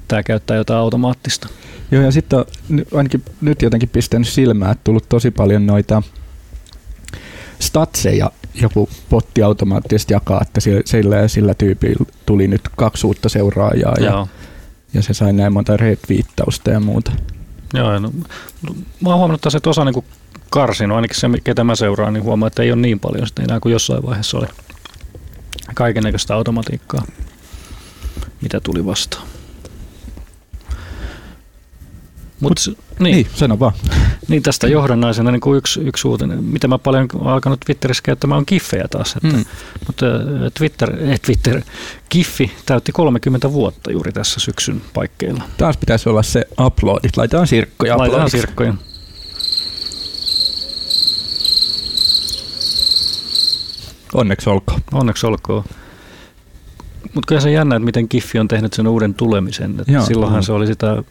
[0.07, 1.47] tämä käyttää jotain automaattista.
[1.91, 2.45] Joo, ja sitten on
[2.93, 6.03] ainakin nyt jotenkin pistänyt silmään, että tullut tosi paljon noita
[7.59, 13.95] statseja joku potti automaattisesti jakaa, että sillä- ja sillä tyypillä tuli nyt kaksi uutta seuraajaa
[13.99, 14.27] ja, Joo.
[14.93, 17.11] ja se sai näin monta retweettausta ja muuta.
[17.73, 18.11] Joo, no,
[19.01, 20.03] mä oon huomannut taas, että osa niin
[20.49, 23.59] karsinut, ainakin se, ketä mä seuraan, niin huomaa, että ei ole niin paljon sitä enää
[23.59, 24.47] kuin jossain vaiheessa oli.
[25.75, 27.05] Kaikennäköistä automatiikkaa,
[28.41, 29.27] mitä tuli vastaan.
[32.39, 33.73] Mut, Mut niin, Niin, sano vaan.
[34.27, 36.43] niin, tästä johdannaisena niin kuin yksi, yksi uutinen.
[36.43, 39.15] Mitä mä paljon olen alkanut Twitterissä käyttämään on kiffejä taas.
[39.15, 39.45] Että, Mm.
[39.87, 40.05] Mutta
[40.57, 41.61] Twitter, eh, Twitter,
[42.09, 45.43] Kiffi täytti 30 vuotta juuri tässä syksyn paikkeilla.
[45.57, 47.17] Taas pitäisi olla se uploadit.
[47.17, 48.37] Laitetaan sirkkoja Laitetaan uploadiksi.
[48.37, 48.73] sirkkoja.
[54.13, 54.81] Onneksi olkoon.
[54.93, 55.63] Onneksi olkoon.
[57.03, 59.75] Mutta kyllä se jännä, että miten Kiffi on tehnyt sen uuden tulemisen.
[59.87, 60.05] Joo.
[60.05, 60.43] silloinhan Mm.
[60.43, 61.03] se oli sitä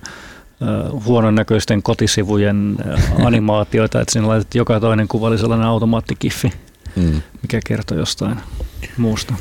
[1.05, 2.77] huonon näköisten kotisivujen
[3.27, 6.53] animaatioita, että siinä laitettiin joka toinen kuva oli sellainen automaattikiffi,
[6.97, 7.23] Mm.
[7.43, 8.37] mikä kertoi jostain
[8.97, 9.35] muusta.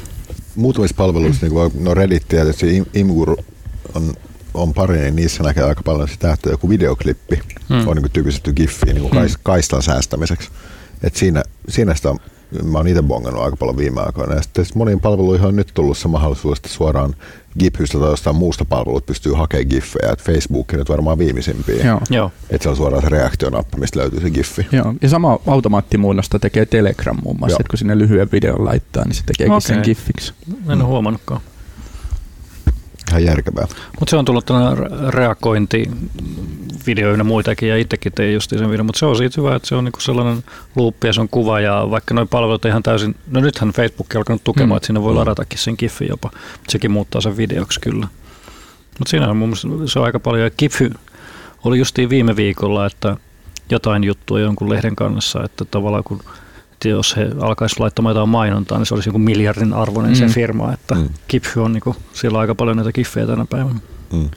[0.56, 3.38] Muutamissa palveluissa, niin kuin no Reddit tietysti, Im- Imgur
[3.96, 4.14] on,
[4.54, 7.88] on pari, niin niissä näkee aika paljon sitä, että joku videoklippi Mm.
[7.88, 10.50] on niin typistetty giffiin niin kuin kais, kaistan säästämiseksi.
[11.04, 12.16] Et siinä, siinä sitä
[12.64, 14.36] mä oon itse bongannut aika paljon viime aikoina.
[14.36, 17.16] Ja sitten moniin palveluihin on nyt tullut se mahdollisuus, että suoraan
[17.60, 20.12] GitHubista tai jostain muusta palvelusta pystyy hakemaan GIFejä.
[20.12, 21.86] Et Facebook nyt varmaan viimeisimpiä.
[21.86, 22.02] Joo.
[22.10, 22.32] Joo.
[22.50, 24.68] Että se on suoraan se reaktionappi, mistä löytyy se GIFfi.
[24.72, 24.94] Joo.
[25.02, 29.24] Ja sama automaattimuunnosta tekee Telegram muun muassa, että kun sinne lyhyen videon laittaa, niin se
[29.26, 29.62] tekeekin Okei.
[29.62, 30.34] sen giffiksi.
[30.70, 31.42] En ole huomannutkaan.
[33.10, 33.68] Ihan järkevää.
[34.00, 35.92] Mutta se on tullut tällainen reagointi
[36.88, 39.68] video ynnä muitakin ja itsekin tein just sen videon, mutta se on siitä hyvä, että
[39.68, 40.44] se on niinku sellainen
[40.76, 44.18] luuppi ja se on kuva ja vaikka noin palvelut ihan täysin, no nythän Facebook on
[44.18, 44.74] alkanut tukemaan, Mm.
[44.74, 44.78] mm.
[44.78, 48.08] että sinne voi ladatakin sen giffin jopa, mutta sekin muuttaa sen videoksi kyllä.
[49.00, 50.92] Mutta siinä on mun mielestä se on aika paljon ja Giphy
[51.64, 53.18] oli justiin viime viikolla, että
[53.70, 56.22] jotain juttua jonkun lehden kannassa, että tavallaan kun
[56.82, 60.16] että jos he alkaisivat laittamaan jotain mainontaa, niin se olisi joku miljardin arvoinen mm.
[60.16, 61.10] se firma, että Mm.
[61.30, 63.80] Giphy on niinku, siellä on aika paljon näitä giffejä tänä päivänä.
[64.14, 64.30] Mm.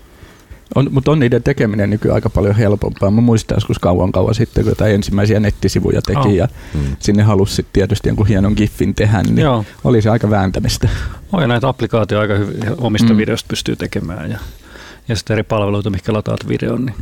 [0.75, 3.11] On, mutta on niiden tekeminen nykyään aika paljon helpompaa.
[3.11, 6.35] Mä muistan joskus kauan kauan sitten, kun jotain ensimmäisiä nettisivuja teki Oh.
[6.35, 6.81] ja Mm.
[6.99, 9.65] sinne halusi sit tietysti jonkun hienon giffin tehdä, niin Joo.
[9.85, 10.89] oli se aika vääntämistä.
[11.41, 13.17] Ja näitä applikaatioita aika hyvin omista mm.
[13.19, 14.39] videoista pystyy tekemään ja,
[15.09, 16.87] ja sitten eri palveluita, mikä lataat videon.
[16.87, 16.97] Niin.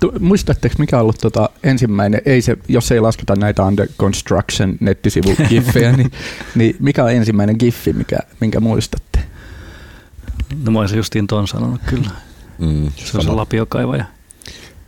[0.00, 4.76] Tu- Muistatteko, mikä on ollut tota ensimmäinen, ei se, jos ei lasketa näitä under construction
[4.80, 6.12] nettisivu giffejä, niin,
[6.54, 9.20] niin mikä on ensimmäinen giffi, mikä, minkä muistatte?
[10.64, 12.10] No mä olisin justiin ton sanonut kyllä.
[12.58, 12.90] Mm.
[12.96, 14.04] Se on se lapiokaivaja.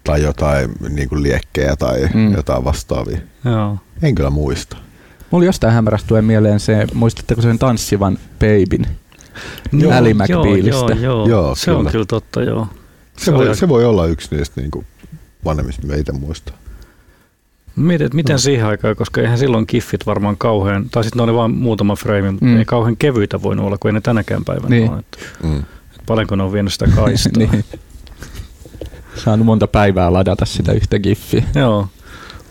[0.04, 2.35] Tai jotain niin kuin liekkejä tai Mm.
[2.35, 3.18] jotain vastaavia.
[3.44, 3.78] Joo.
[4.02, 4.76] En kyllä muista.
[5.31, 8.87] Mulla jostain hämärästä mieleen se, muistatteko sen tanssivan babyn?
[9.72, 10.92] Joo, Ally joo, McBealista.
[10.92, 11.90] Joo, joo, Joo, se on kyllä.
[11.90, 12.66] kyllä totta, joo.
[13.16, 14.87] Se, oli voi, se voi olla yksi niistä niin kuin
[15.44, 16.57] vanhemmista, mitä itse muistaa.
[17.77, 18.38] Mietin, että miten No.
[18.38, 22.31] siihen aikaan, koska eihän silloin kiffit varmaan kauhean, tai sitten ne oli vain muutama frame,
[22.31, 22.51] mutta Mm.
[22.53, 22.59] mm.
[22.59, 24.90] ei kauhean kevyitä voinut olla, kuin ei ne tänäkään päivänä Niin.
[24.90, 24.98] ole.
[24.98, 25.59] Että, Mm.
[25.59, 27.33] että paljonko ne on vienyt sitä kaistaa.
[27.38, 27.64] niin.
[29.24, 31.42] Saanut monta päivää ladata sitä yhtä giffiä.
[31.55, 31.88] Joo.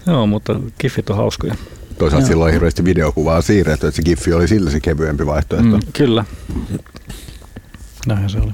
[0.07, 1.55] Joo, mutta kiffit on hauskoja.
[1.97, 2.27] Toisaalta Joo.
[2.27, 5.77] silloin hirveästi videokuvaa siirretty, että se giffi oli sillä se kevyempi vaihtoehto.
[5.77, 5.79] Mm.
[5.93, 6.25] Kyllä.
[8.07, 8.51] Näinhän se oli.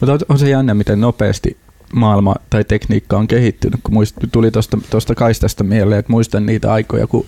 [0.00, 1.56] Mutta on, se jännä, miten nopeasti
[1.92, 4.50] maailma tai tekniikka on kehittynyt, kun muist, tuli
[4.90, 7.26] tuosta kaistasta mieleen, että muistan niitä aikoja, kun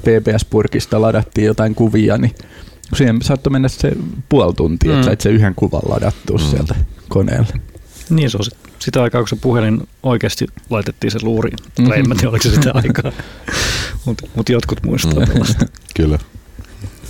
[0.00, 2.34] PBS-purkista ladattiin jotain kuvia, niin
[2.96, 3.92] siihen saattoi mennä se
[4.28, 4.96] puoli tuntia, mm.
[4.96, 6.38] Että sait se yhden kuvan ladattua.
[6.38, 6.44] Mm.
[6.44, 6.74] sieltä
[7.08, 7.73] koneelle.
[8.10, 11.56] Niin se on sit- sitä aikaa, kun se puhelin oikeasti laitettiin se luuriin.
[11.56, 11.64] Mhm.
[11.78, 11.88] Mm-hmm.
[11.90, 13.12] Tai en mä tiedä, oliko se sitä aikaa.
[14.04, 15.66] Mutta mut jotkut muistaa tällaista.
[15.96, 16.18] Kyllä.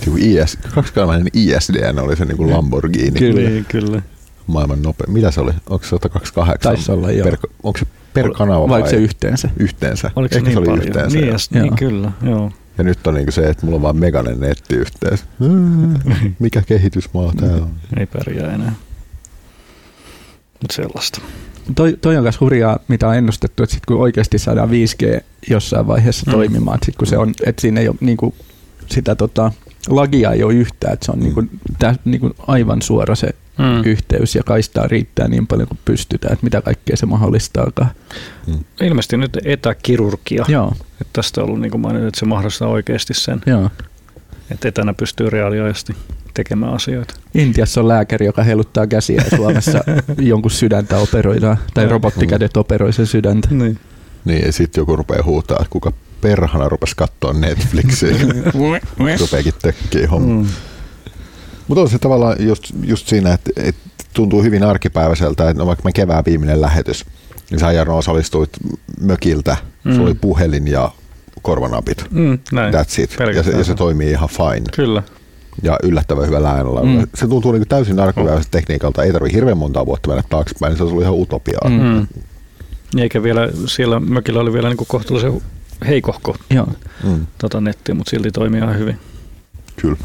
[0.05, 3.19] Joku IS, kaksikanavainen ISDN oli se niin kuin Lamborghini.
[3.19, 3.63] Kyllä.
[3.67, 4.01] Kyllä.
[4.47, 5.07] Maailman nopea.
[5.07, 5.51] Mitä se oli?
[5.69, 6.59] Onko se 128?
[6.73, 7.23] Taisi olla, joo.
[7.25, 9.49] Per, onko se per kanava Vai vai, se yhteensä?
[9.57, 10.11] yhteensä?
[10.15, 10.87] Oliko se Ehkä niin se oli paljon?
[10.87, 11.17] yhteensä.
[11.17, 12.51] Niin, ja, niin kyllä, joo.
[12.77, 15.23] Ja nyt on niin se, että mulla on vaan meganen nettiyhteys.
[16.39, 17.69] Mikä kehitysmaa tää on?
[17.97, 18.73] Ei pärjää enää.
[20.65, 21.21] Mutta sellaista.
[21.75, 25.87] Toi, toi on myös hurjaa, mitä on ennustettu, että sit kun oikeasti saadaan 5G jossain
[25.87, 26.31] vaiheessa Mm.
[26.31, 26.35] mm.
[26.35, 28.35] toimimaan, sit kun se on, että siinä ei ole niinku,
[28.87, 29.51] sitä tota,
[29.87, 31.23] lagia ei ole yhtään, että se on Mm.
[31.23, 31.43] niinku,
[31.79, 33.83] tä, niinku aivan suora se Mm.
[33.85, 37.89] yhteys ja kaistaa riittää niin paljon kuin pystytään, että mitä kaikkea se mahdollistaakaan.
[38.81, 40.45] Ilmeisesti nyt etäkirurgia.
[40.47, 43.69] Joo, Että tästä on ollut niin kuin mainitsin, että se mahdollistaa oikeasti sen, joo.
[44.51, 45.95] että etänä pystyy reaaliajasti
[46.35, 47.13] tekemään asioita.
[47.33, 49.83] Intiassa on lääkäri, joka heiluttaa käsiä ja Suomessa
[50.17, 51.91] jonkun sydäntä operoidaan, tai Joo.
[51.91, 53.47] robottikädet operoi sen sydäntä.
[53.51, 53.79] Niin.
[54.25, 58.15] Niin, ja sitten joku rupeaa huutaa, että kuka perhana rupesi katsoa Netflixiä.
[59.19, 60.43] Rupeekin tökkiä homma.
[60.43, 60.49] Mm.
[61.67, 63.81] Mutta on se tavallaan just, just siinä, että, että
[64.13, 67.05] tuntuu hyvin arkipäiväiseltä, että no vaikka me kevään viimeinen lähetys,
[67.51, 68.49] niin sä Jarno osallistuit
[69.01, 69.93] mökiltä, mm.
[69.93, 70.91] Sulla oli puhelin ja
[71.41, 72.05] korvanapit.
[72.11, 72.73] Mm, näin.
[72.73, 73.17] That's it.
[73.35, 73.75] Ja se, ja se se.
[73.75, 74.65] toimii ihan fine.
[74.75, 75.03] Kyllä.
[75.63, 76.83] Ja yllättävän hyvä äänellä.
[76.83, 77.07] Mm.
[77.15, 79.03] Se tuntuu niin täysin arkipäiväiseltä tekniikalta.
[79.03, 81.69] Ei tarvitse hirveän monta vuotta mennä taaksepäin, niin se olisi ollut ihan utopiaa.
[81.69, 81.83] Mm.
[81.83, 82.07] Mm.
[83.01, 85.41] Eikä vielä, siellä mökillä oli vielä niin kuin kohtuullisen
[85.87, 86.67] heikohko Joo.
[87.03, 87.25] Mm.
[87.37, 88.99] tota nettiä, mutta silti toimii ihan hyvin.
[89.75, 89.97] Kyllä.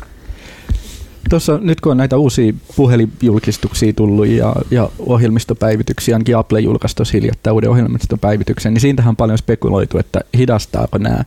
[1.30, 7.12] Tuossa nyt kun on näitä uusia puhelinjulkistuksia tullut ja, ja ohjelmistopäivityksiä, ainakin Apple julkaisi tuossa
[7.12, 11.24] hiljattain uuden ohjelmistopäivityksen, niin siitähän on paljon spekuloitu, että hidastaako nämä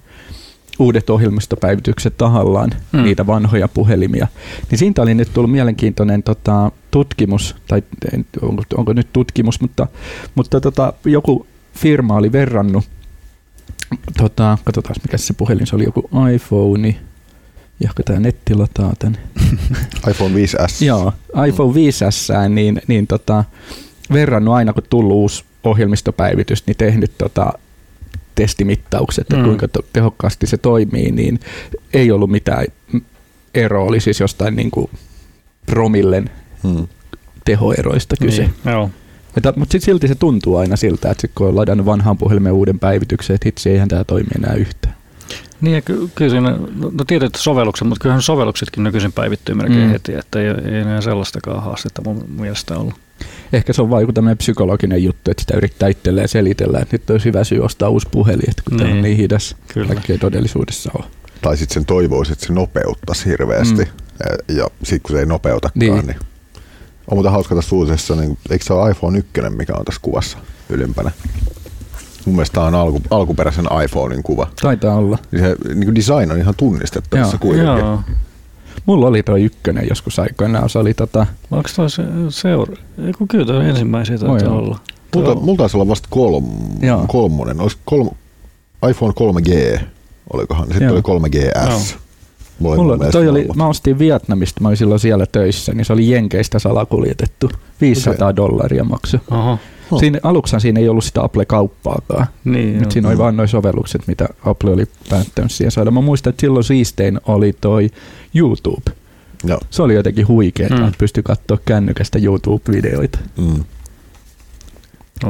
[0.79, 2.99] uudet ohjelmistopäivitykset tahallaan Mm.
[2.99, 3.03] mm.
[3.05, 4.27] niitä vanhoja puhelimia.
[4.71, 7.83] Niin siitä oli nyt tullut mielenkiintoinen tota, tutkimus, tai
[8.13, 9.87] en- onko, onko nyt tutkimus, mutta,
[10.35, 12.85] mutta tota, joku firma oli verrannut,
[14.17, 16.95] tota, katsotaan mikä se puhelin, se oli joku iPhone,
[17.79, 19.17] johon tämä netti lataa tän.
[20.11, 20.85] iPhone 5S.
[20.85, 21.13] Joo,
[21.47, 23.43] iPhone 5S, niin, niin tota,
[24.13, 27.53] verrannut aina kun tullut uusi ohjelmistopäivitys, niin tehnyt tota,
[28.35, 29.43] testimittaukset, että Mm.
[29.43, 31.39] kuinka to- tehokkaasti se toimii, niin
[31.93, 32.65] ei ollut mitään
[33.53, 34.89] eroa, oli siis jostain niin kuin
[35.65, 36.29] promillen
[36.63, 36.87] Mm.
[37.45, 38.41] tehoeroista kyse.
[38.41, 38.89] Niin, joo.
[39.35, 42.55] Mutta, mutta sit silti se tuntuu aina siltä, että sit kun on ladannut vanhaan puhelimeen
[42.55, 44.95] uuden päivityksen, että hitsi, eihän tämä toimi enää yhtään.
[45.61, 49.79] Niin ja ky- kyllä siinä, no, no tietyt sovellukset, mutta kyllähän sovelluksetkin nykyisin päivittyy melkein
[49.87, 49.89] mm.
[49.89, 52.93] heti, että ei, ei enää sellaistakaan haastetta mun mielestä ollut.
[53.53, 57.09] Ehkä se on vaan joku tämmöinen psykologinen juttu, että sitä yrittää itselleen selitellä, että nyt
[57.09, 59.03] olisi hyvä syy ostaa uusi puhelin, että kun tämä on Niin.
[59.03, 59.87] niin hidas, Kyllä.
[59.87, 61.05] vaikka ei todellisuudessa ole.
[61.41, 63.83] Tai sitten sen toivoisi, että se nopeuttaisi hirveästi.
[63.85, 64.55] Mm.
[64.57, 65.93] Ja sitten kun se ei nopeutakaan, Niin.
[65.93, 66.07] niin.
[66.07, 66.17] niin
[67.07, 70.37] on muuten hauska tässä uutisessa, niin eikö se ole iPhone 1, mikä on tässä kuvassa
[70.69, 71.11] ylimpänä?
[72.25, 74.47] Mun mielestä tämä on alku, alkuperäisen iPhonein kuva.
[74.61, 75.17] Taitaa olla.
[75.31, 77.39] Niin se niin kuin design on ihan tunnistettavissa Joo.
[77.39, 77.77] kuitenkin.
[77.85, 77.99] Joo.
[78.85, 82.75] Mulla oli toi ykkönen joskus aikoinaan, se oli tota, Onko toi se, seura?
[83.07, 84.61] Ei kun kyllä toi ensimmäisiä taitaa olla.
[84.61, 84.79] olla.
[85.15, 85.39] Multa, Joo.
[85.39, 86.45] multa taisi olla vasta kolm,
[86.81, 87.05] Joo.
[87.07, 87.61] kolmonen.
[87.61, 88.09] Olisi kolm,
[88.89, 89.79] iPhone 3G,
[90.33, 90.67] olikohan.
[90.67, 91.01] Sitten Joo.
[91.07, 91.95] oli 3GS.
[92.59, 95.93] Mulla, mulla, mielestä toi oli, mä ostin Vietnamista, mä olin silloin siellä töissä, niin se
[95.93, 97.51] oli Jenkeistä salakuljetettu.
[97.81, 98.35] 500 Okei.
[98.35, 99.19] dollaria maksoi.
[99.31, 99.59] Oho.
[99.93, 99.99] Huh.
[99.99, 102.27] Siinä, aluksi siinä ei ollut sitä Apple-kauppaakaan.
[102.45, 105.91] Niin, Nyt siinä oli vain noin sovellukset, mitä Apple oli päättänyt siihen saada.
[105.91, 107.89] Mä muistan, että silloin siistein oli toi
[108.35, 108.91] YouTube.
[109.43, 109.59] Joo.
[109.69, 110.85] Se oli jotenkin huikeaa, Mm.
[110.85, 113.19] että pystyi katsoa kännykästä YouTube-videoita.
[113.37, 113.63] Mm.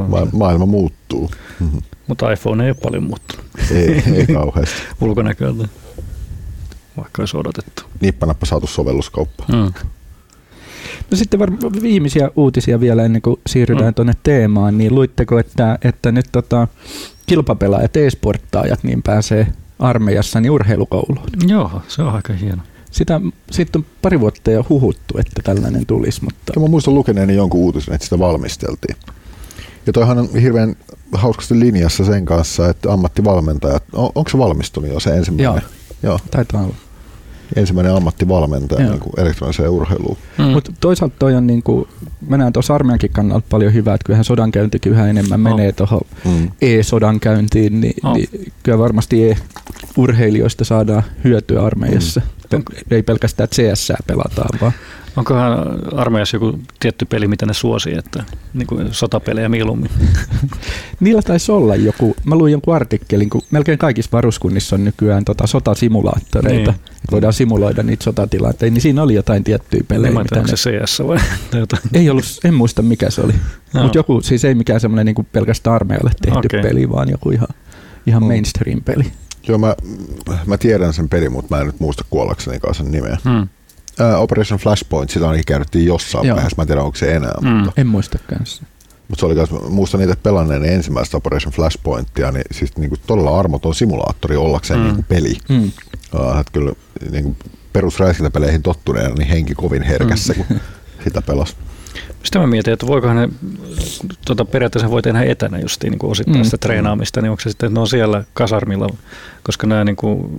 [0.07, 1.31] Ma- maailma muuttuu.
[1.59, 1.77] Mhm.
[2.07, 4.75] Mutta iPhone ei ole paljon muuttunut ei, ei kauheasti.
[5.01, 5.67] ulkonäköltä,
[6.97, 7.83] vaikka olisi odotettu.
[8.01, 9.45] Nippanappa saatu sovelluskauppa.
[9.51, 9.73] Mm.
[11.11, 13.93] No sitten varmaan viimeisiä uutisia vielä ennen kuin siirrytään Mm.
[13.93, 16.67] tuonne teemaan, niin luitteko, että, että nyt tota,
[17.25, 19.47] kilpapelaajat, e-sporttaajat, niin pääsee
[19.79, 21.27] armeijassa niin urheilukouluun.
[21.47, 22.61] Joo, se on aika hieno.
[22.91, 27.35] Sitä sitten on pari vuotta jo huhuttu, että tällainen tulisi, mutta Ja mä muistan lukeneeni
[27.35, 28.95] jonkun uutisen, että sitä valmisteltiin.
[29.87, 30.75] Ja toihan on hirveän
[31.11, 35.53] hauskasti linjassa sen kanssa, että ammattivalmentajat, on, onko se valmistunut jo se ensimmäinen?
[35.53, 35.69] Joo.
[36.03, 36.75] Joo, taitaa olla.
[37.55, 38.89] Ensimmäinen ammattivalmentaja Joo.
[38.91, 40.17] niin kuin elektroniseen urheiluun.
[40.37, 40.43] Mm.
[40.45, 41.87] Mutta toisaalta toi on niinku,
[42.27, 45.49] mä näen tuossa armeijankin kannalta paljon hyvää, että kyllähän sodankäyntikin yhä enemmän No.
[45.49, 46.49] menee tuohon Mm.
[46.61, 48.13] e-sodankäyntiin, niin, No.
[48.13, 48.29] niin
[48.63, 52.21] kyllä varmasti e-urheilijoista saadaan hyötyä armeijassa.
[52.53, 52.63] Mm.
[52.91, 54.73] Ei pelkästään CS pelataan, vaan
[55.15, 55.53] Onkohan
[55.99, 58.23] armeijassa joku tietty peli, mitä ne suosii, että
[58.53, 59.89] niin kuin sotapelejä mieluummin?
[60.99, 65.47] Niillä taisi olla joku, mä luin jonkun artikkelin, kun melkein kaikissa varuskunnissa on nykyään tota
[65.47, 66.79] sotasimulaattoreita, Niin.
[66.81, 67.11] niin.
[67.11, 70.13] voidaan simuloida niitä sotatilanteita, niin siinä oli jotain tiettyjä pelejä.
[70.13, 71.17] Mä en mitä onko ne- se CS vai
[71.59, 71.81] jotain.
[71.93, 73.33] Ei ollut, en muista mikä se oli,
[73.73, 73.83] Joo.
[73.83, 76.61] mutta joku, siis ei mikään semmoinen niin pelkästään armeijalle tehty okay.
[76.61, 77.47] peli, vaan joku ihan,
[78.07, 78.27] ihan Mm.
[78.27, 79.11] mainstream peli.
[79.47, 79.75] Joo, mä,
[80.45, 83.17] mä tiedän sen pelin, mutta mä en nyt muista kuollakseni sen nimeä.
[83.23, 83.47] Hmm.
[83.99, 86.35] Ää, Operation Flashpoint, sitä ainakin käytettiin jossain Joo.
[86.35, 86.55] vaiheessa.
[86.57, 87.33] Mä en tiedä, onko se enää.
[87.41, 87.47] Mm.
[87.49, 88.63] Mutta, En muista kanssa.
[89.07, 93.39] mutta se oli kans, muistan niitä pelanneen ensimmäistä Operation Flashpointia, niin siis niin kuin todella
[93.39, 94.83] armoton simulaattori ollakseen Mm.
[94.83, 94.87] mm.
[94.87, 95.37] niin kuin peli.
[95.49, 95.63] Mm.
[95.63, 96.71] Uh, että kyllä
[97.11, 97.35] niin kuin
[97.73, 100.45] perusräiskintäpeleihin tottuneena, niin henki kovin herkässä, kun
[101.03, 101.55] sitä pelasi.
[102.23, 103.29] Sitä mä mietin, että voikohan ne,
[104.25, 106.43] tota, periaatteessa voi tehdä etänä justiin niin kuin osittain Mm.
[106.43, 108.87] sitä treenaamista, niin onko se sitten, että ne on siellä kasarmilla,
[109.43, 110.29] koska nämä niin kuin,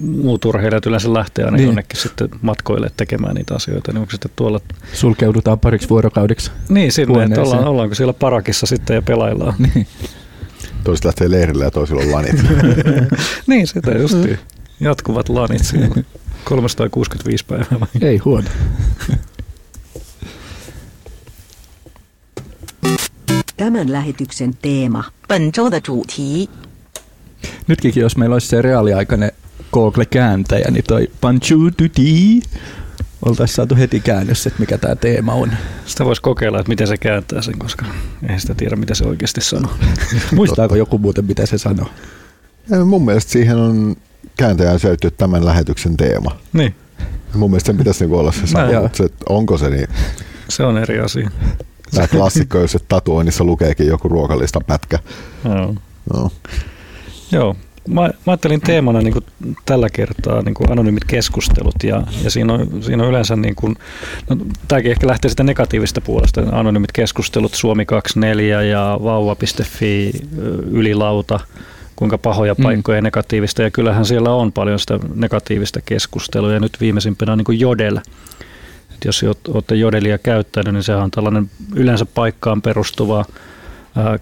[0.00, 1.66] muut urheilijat yleensä lähtee aina Niin.
[1.66, 4.60] jonnekin sitten matkoille tekemään niitä asioita, niin onko sitten tuolla,
[4.92, 6.50] Sulkeudutaan pariksi vuorokaudeksi.
[6.68, 9.54] niin sinne, että ollaan, ollaanko siellä parakissa sitten ja pelaillaan.
[9.74, 9.86] Niin.
[10.84, 12.36] Toiset lähtee leirille ja toisilla on lanit.
[13.46, 14.38] niin, sitä justiin.
[14.80, 15.94] Jatkuvat lanit siellä.
[16.44, 17.88] 365 päivää vai?
[18.00, 18.48] Ei huono.
[23.57, 25.03] Tämän lähetyksen teema.
[25.27, 26.49] 本周的主题
[27.67, 29.31] Nytkin jos meillä olisi se reaaliaikainen
[29.73, 32.41] Google-kääntäjä, niin toi Panchu Duty
[33.25, 35.51] oltaisiin saatu heti käännös, että mikä tämä teema on.
[35.85, 37.85] Sitä voisi kokeilla, että miten se kääntää sen, koska
[38.29, 39.71] ei sitä tiedä, mitä se oikeasti sanoo.
[40.35, 41.87] Muistaako joku muuten, mitä se sanoo?
[42.69, 43.95] Ja mun mielestä siihen on
[44.37, 46.37] kääntäjään söytty tämän lähetyksen teema.
[46.53, 46.75] niin,
[47.33, 48.81] Mun mielestä sen pitäisi niinku olla se sama, Joo.
[48.81, 49.87] mutta se, että onko se niin.
[50.49, 51.29] se on eri asia.
[51.94, 54.98] Tämä klassikko, jos se tatuoinnissa lukeekin joku ruokalista pätkä.
[55.44, 55.74] Joo.
[56.14, 56.30] No.
[57.32, 57.56] Joo.
[57.88, 59.24] Mä, mä ajattelin teemana niin kuin
[59.64, 63.76] tällä kertaa niin kuin anonyymit keskustelut ja, ja siinä, on, siinä on yleensä, niin kuin,
[64.28, 64.36] no,
[64.68, 70.12] tämäkin ehkä lähtee sitä negatiivista puolesta, anonyymit keskustelut Suomi24 ja vauva.fi
[70.70, 71.40] ylilauta,
[71.96, 72.62] kuinka pahoja Mm.
[72.62, 77.38] paikkoja ja negatiivista ja kyllähän siellä on paljon sitä negatiivista keskustelua ja nyt viimeisimpänä on
[77.38, 77.98] niin kuin Jodel.
[78.98, 83.24] Et jos olette Jodelia käyttänyt, niin sehän on tällainen yleensä paikkaan perustuva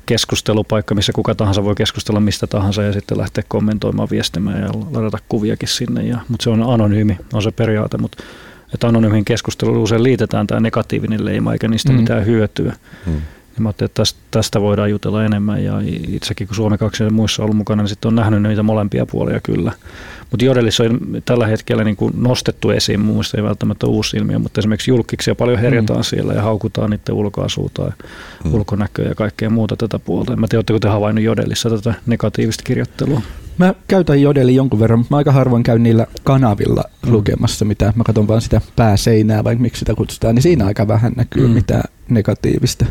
[0.07, 5.19] keskustelupaikka, missä kuka tahansa voi keskustella mistä tahansa ja sitten lähteä kommentoimaan, viestimään ja ladata
[5.29, 6.03] kuviakin sinne.
[6.03, 8.23] Ja, mutta se on anonyymi, on se periaate, mutta
[8.75, 11.99] että anonyymiin keskusteluun usein liitetään tämä negatiivinen leima eikä niistä mm.
[11.99, 12.77] mitään hyötyä.
[13.07, 13.21] Mm.
[13.57, 15.75] Ja mä ajattelin, että tästä, voidaan jutella enemmän ja
[16.09, 19.41] itsekin kun Suomi 2 ja muissa ollut mukana, niin sitten on nähnyt niitä molempia puolia
[19.41, 19.73] kyllä.
[20.31, 24.61] Mutta Jodelissa on tällä hetkellä niin kuin nostettu esiin, muassa ei välttämättä uusi ilmiö, mutta
[24.61, 26.05] esimerkiksi julkiksi paljon herjataan mm.
[26.05, 27.91] siellä ja haukutaan niiden ulkoasua tai
[28.45, 28.55] mm.
[28.55, 30.33] ulkonäköä ja kaikkea muuta tätä puolta.
[30.33, 33.21] En mä tiedä, oletteko te havainnut Jodelissa tätä negatiivista kirjoittelua?
[33.59, 37.13] Mä käytän Jodeli jonkun verran, mutta mä aika harvoin käyn niillä kanavilla mm.
[37.13, 37.93] lukemassa mitä.
[37.97, 41.55] Mä katson vaan sitä pääseinää, vai miksi sitä kutsutaan, niin siinä aika vähän näkyy mm.
[41.55, 42.87] mitään negatiivista.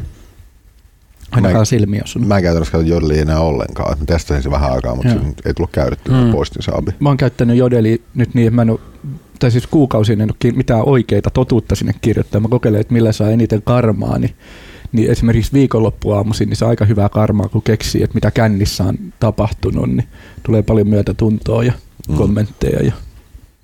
[1.35, 2.27] Ainakaan silmiä sun.
[2.27, 3.99] Mä en käytännössä käytä Jodelia enää ollenkaan.
[3.99, 6.31] Mä testasin se vähän aikaa, mutta se ei tullut käytetty, mm.
[6.31, 6.91] poistin saabi.
[6.99, 8.79] Mä oon käyttänyt Jodeli nyt niin, että mä en ole,
[9.39, 12.41] tai siis kuukausiin en ole mitään oikeita totuutta sinne kirjoittaa.
[12.41, 14.35] Mä kokeilen, että millä saa eniten karmaa, niin,
[14.91, 18.97] niin esimerkiksi viikonloppuaamuisin niin se on aika hyvää karmaa, kun keksii, että mitä kännissä on
[19.19, 20.07] tapahtunut, niin
[20.43, 21.73] tulee paljon myötätuntoa ja
[22.09, 22.15] mm.
[22.15, 22.93] kommentteja ja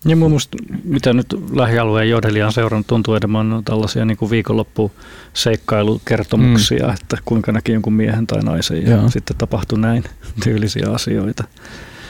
[0.06, 6.94] ja mun mielestä, mitä nyt lähialueen jodelia on seurannut, tuntuu enemmän tällaisia niin viikonloppuseikkailukertomuksia, mm.
[6.94, 9.10] että kuinka näki jonkun miehen tai naisen ja Joo.
[9.10, 10.04] sitten tapahtui näin
[10.44, 11.44] tyylisiä asioita.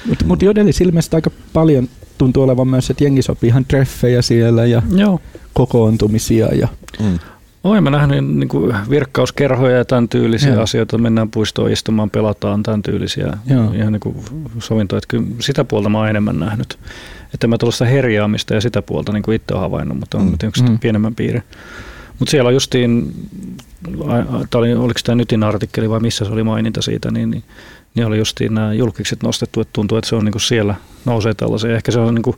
[0.06, 4.66] Mutta mut jodelis ilmeisesti aika paljon tuntuu olevan myös, että jengi sopii ihan treffejä siellä
[4.66, 5.20] ja Joo.
[5.54, 6.56] kokoontumisia.
[6.56, 6.68] Ja
[7.00, 7.20] mm.
[7.64, 10.64] Olen mä nähnyt niin kuin virkkauskerhoja ja tämän tyylisiä Joo.
[10.64, 10.98] asioita.
[10.98, 13.74] Mennään puistoon istumaan, pelataan tämän tyylisiä Joo.
[13.74, 14.16] ihan niin kuin
[14.60, 14.98] sovintoja.
[14.98, 16.80] Että kyllä sitä puolta mä oon enemmän nähnyt.
[17.34, 20.48] Että mä tuollaista herjaamista ja sitä puolta niin kuin itse olen havainnut, mutta on mm.
[20.48, 20.80] yksi mm.
[20.80, 21.42] pienemmän piiri.
[22.20, 23.14] Mutta siellä on justiin,
[24.50, 27.44] tää oli, oliko tämä Nytin artikkeli vai missä se oli maininta siitä, niin, niin,
[27.96, 31.34] niin oli justiin nämä julkikset nostettu, että tuntuu, että se on niin kuin siellä nousee
[31.34, 31.76] tällaisia.
[31.76, 32.38] Ehkä se on niin kuin,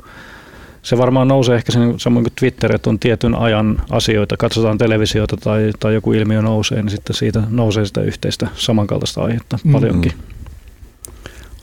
[0.81, 5.37] se varmaan nousee ehkä sen, samoin kuin Twitter, että on tietyn ajan asioita, katsotaan televisiota
[5.37, 10.11] tai, tai joku ilmiö nousee, niin sitten siitä nousee sitä yhteistä samankaltaista aihetta mm-hmm.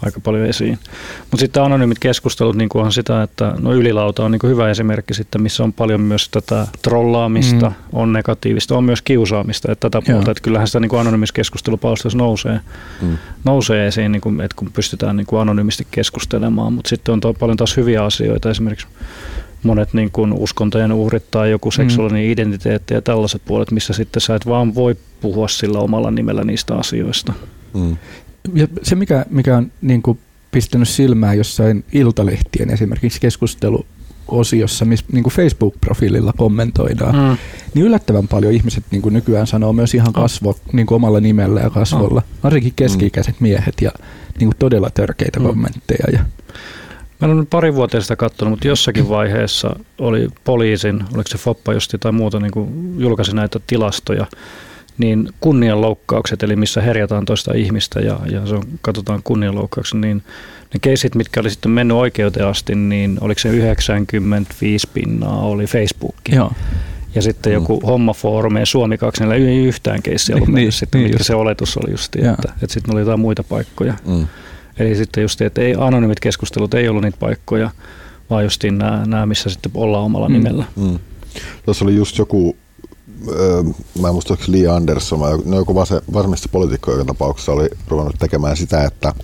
[0.03, 0.79] Aika paljon esiin.
[1.21, 5.43] Mutta sitten anonyymit keskustelut niin on sitä, että no ylilauta on niin hyvä esimerkki sitten,
[5.43, 7.75] missä on paljon myös tätä trollaamista, mm.
[7.93, 12.61] on negatiivista, on myös kiusaamista, että tätä puolta, että kyllähän sitä niin anonyymissä keskustelupalstassa nousee,
[13.03, 13.19] mm.
[13.45, 17.35] nousee esiin, niin kuin, että kun pystytään niin kuin anonyymisti keskustelemaan, mutta sitten on to,
[17.35, 18.87] paljon taas hyviä asioita, esimerkiksi
[19.63, 21.73] monet niin kuin uskontojen uhrit tai joku mm.
[21.73, 22.33] seksuaalinen mm.
[22.33, 26.75] identiteetti ja tällaiset puolet, missä sitten sä et vaan voi puhua sillä omalla nimellä niistä
[26.75, 27.33] asioista.
[27.75, 27.97] Mm
[28.55, 30.19] ja se, mikä, mikä on niin kuin
[30.51, 33.87] pistänyt silmään jossain iltalehtien esimerkiksi keskustelu
[34.29, 37.37] osiossa, missä niin kuin Facebook-profiililla kommentoidaan, mm.
[37.75, 40.77] niin yllättävän paljon ihmiset niin kuin nykyään sanoo myös ihan kasvo mm.
[40.77, 42.27] niin kuin omalla nimellä ja kasvolla, mm.
[42.43, 43.91] varsinkin keski-ikäiset miehet ja
[44.39, 45.47] niin kuin todella törkeitä mm.
[45.47, 46.05] kommentteja.
[46.13, 46.25] Ja.
[47.21, 51.73] Mä en ole pari vuotta sitä katsonut, mutta jossakin vaiheessa oli poliisin, oliko se Foppa
[51.73, 54.27] justi tai muuta, niin kuin julkaisi näitä tilastoja,
[54.99, 60.23] niin kunnianloukkaukset, eli missä herjataan toista ihmistä ja, ja se on, katsotaan kunnianloukkaukset, niin
[60.75, 66.35] ne keisit, mitkä oli sitten mennyt oikeuteen asti, niin oliko se 95 pinnaa oli Facebookia.
[66.35, 66.53] Joo.
[67.15, 67.87] Ja sitten joku mm.
[67.87, 72.53] hommafoorumeen Suomi 2, ei yhtään keissiä ollut niin, sitten, niin, se oletus oli just, että,
[72.63, 73.95] että sitten oli jotain muita paikkoja.
[74.07, 74.27] Mm.
[74.79, 77.71] Eli sitten just, että ei, anonymit keskustelut ei ollut niitä paikkoja,
[78.31, 80.33] vaan just nämä, nämä missä sitten ollaan omalla mm.
[80.33, 80.65] nimellä.
[80.77, 80.99] Mm.
[81.65, 82.57] Tuossa oli just joku
[84.01, 85.75] mä en muista, Lee Anderson vai no joku
[86.15, 89.15] vasemmista poliitikko joka tapauksessa oli ruvennut tekemään sitä, että,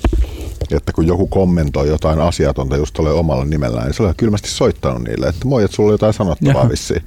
[0.70, 5.02] että kun joku kommentoi jotain asiatonta just ole omalla nimellään, niin se oli kylmästi soittanut
[5.02, 6.68] niille, että moi, että sulla oli jotain sanottavaa Jaha.
[6.68, 7.02] vissiin.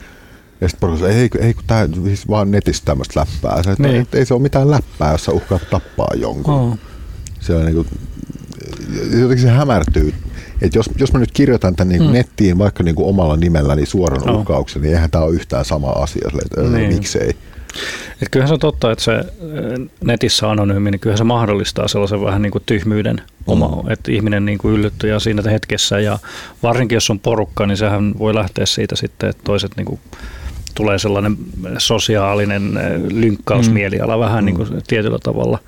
[0.62, 3.64] Ja sitten porukka ei, ei kun tämä siis vaan netistä tämmöistä läppää.
[3.64, 4.08] Se, että, niin.
[4.14, 6.54] ei se ole mitään läppää, jos sä uhkaat tappaa jonkun.
[6.54, 6.78] Oh.
[7.40, 7.88] Se on niin kuin,
[9.12, 10.14] jotenkin se hämärtyy
[10.62, 12.12] että jos, jos mä nyt kirjoitan tämän niin mm.
[12.12, 14.36] nettiin vaikka niin kuin omalla nimelläni suoran no.
[14.36, 16.30] uhkauksen, niin eihän tämä ole yhtään sama asia.
[16.46, 16.94] Että niin.
[16.94, 17.36] Miksei?
[18.22, 19.24] Et kyllähän se on totta, että se
[20.04, 23.24] netissä anonyymi, niin kyllähän se mahdollistaa sellaisen vähän niin kuin tyhmyyden mm.
[23.48, 26.20] oma, että ihminen niin kuin yllyttyy siinä hetkessä ja
[26.64, 30.00] varsinkin jos on porukka, niin sehän voi lähteä siitä sitten, että toiset niin kuin
[30.76, 31.38] tulee sellainen
[31.78, 32.80] sosiaalinen
[33.12, 34.20] lynkkausmieliala mm.
[34.20, 35.60] vähän niin kuin tietyllä tavalla.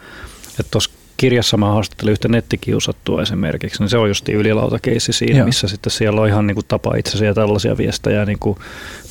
[0.60, 5.46] Että tuossa kirjassa mä haastattelin yhtä nettikiusattua esimerkiksi, niin se on just ylilautakeissi siinä, Joo.
[5.46, 8.58] missä sitten siellä on ihan niin kuin tapa itsesi ja tällaisia viestejä, niin kuin,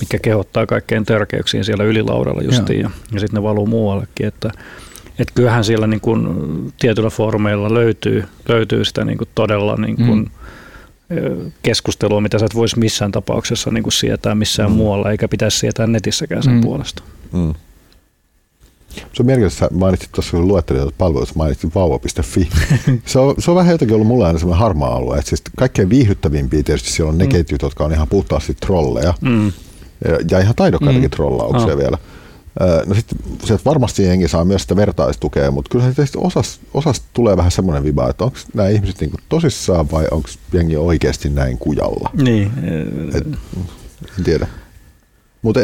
[0.00, 4.50] mitkä kehottaa kaikkein törkeyksiin siellä ylilaudalla justiin, ja, ja sitten ne valuu muuallekin, että
[5.18, 6.28] et kyllähän siellä niin kuin
[6.80, 10.30] tietyillä foorumeilla löytyy, löytyy sitä niin kuin todella niin kuin
[11.10, 11.52] mm.
[11.62, 14.76] keskustelua, mitä sä et voisi missään tapauksessa niin kuin sietää missään mm.
[14.76, 16.60] muualla, eikä pitäisi sietää netissäkään sen mm.
[16.60, 17.02] puolesta.
[17.32, 17.54] Mm.
[18.94, 22.48] Se on merkitystä, mainitsit tuossa, kun luettelin palveluita, mainitsit vauva.fi.
[23.06, 25.18] se, on, se on vähän jotenkin ollut mulla aina semmoinen harmaa alue.
[25.18, 27.30] Että siis kaikkein viihyttävimpiä tietysti siellä on ne mm.
[27.30, 29.14] ketjut, jotka on ihan puhtaasti trolleja.
[29.20, 29.52] Mm.
[30.08, 31.16] Ja, ja ihan taidokkaitakin mm.
[31.16, 31.78] trollauksia oh.
[31.78, 31.98] vielä.
[32.86, 37.36] No sitten se varmasti jengi saa myös sitä vertaistukea, mutta kyllä se osasta osas tulee
[37.36, 42.10] vähän semmoinen viba, että onko nämä ihmiset niinku tosissaan vai onko jengi oikeasti näin kujalla.
[42.14, 42.52] Niin.
[43.14, 43.26] Et,
[44.18, 44.46] en tiedä.
[45.42, 45.60] Mutta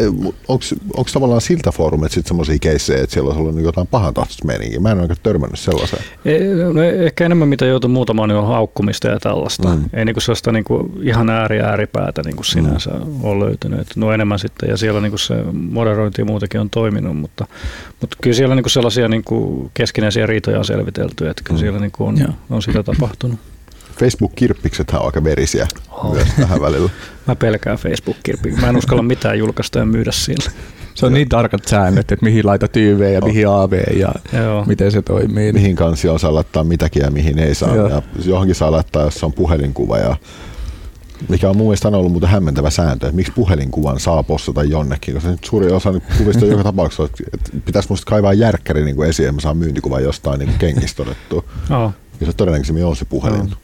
[0.49, 4.47] onko tavallaan siltä foorumit sitten semmoisia keissejä, että siellä olisi ollut niinku jotain pahan tahtoista
[4.47, 4.81] meininkiä?
[4.81, 6.03] Mä en ole törmännyt sellaiseen.
[6.25, 6.41] Ei,
[6.73, 9.69] no ehkä enemmän mitä joutuu muutamaan niin on haukkumista ja tällaista.
[9.69, 9.85] Mm.
[9.93, 13.25] Ei niinku sellaista niinku ihan ääri ääripäätä niinku sinänsä mm.
[13.25, 13.81] ole löytynyt.
[13.81, 17.47] Et no enemmän sitten, ja siellä niinku se moderointi ja muutenkin on toiminut, mutta,
[18.01, 21.61] mutta kyllä siellä niinku sellaisia niinku keskinäisiä riitoja on selvitelty, että kyllä mm.
[21.61, 23.39] siellä niinku on, on sitä tapahtunut.
[23.99, 26.15] Facebook-kirppiksethän on aika verisiä oh.
[26.15, 26.91] myös tähän välillä.
[27.27, 28.61] Mä pelkään Facebook-kirppikset.
[28.61, 30.51] Mä en uskalla mitään julkaista ja myydä sillä.
[30.95, 34.65] Se on niin tarkat säännöt, että mihin laita YV ja mihin AV ja Joo.
[34.65, 35.53] miten se toimii.
[35.53, 37.77] Mihin kansioon saa laittaa mitäkin ja mihin ei saa.
[37.77, 39.99] Ja johonkin saa laittaa, jos on puhelinkuva.
[39.99, 40.17] Ja
[41.29, 45.31] mikä on mun mielestä ollut muuten hämmentävä sääntö, että miksi puhelinkuvan saa postata jonnekin, koska
[45.31, 49.29] nyt suuri osa kuvista on joka tapauksessa, että pitäisi musta kaivaa järkkäri niin kuin esiin,
[49.29, 51.45] että mä saan myyntikuvan jostain niin kengistä todettua.
[51.71, 51.93] Oh.
[52.21, 53.39] Ja se todennäköisemmin on se puhelin.
[53.39, 53.57] No.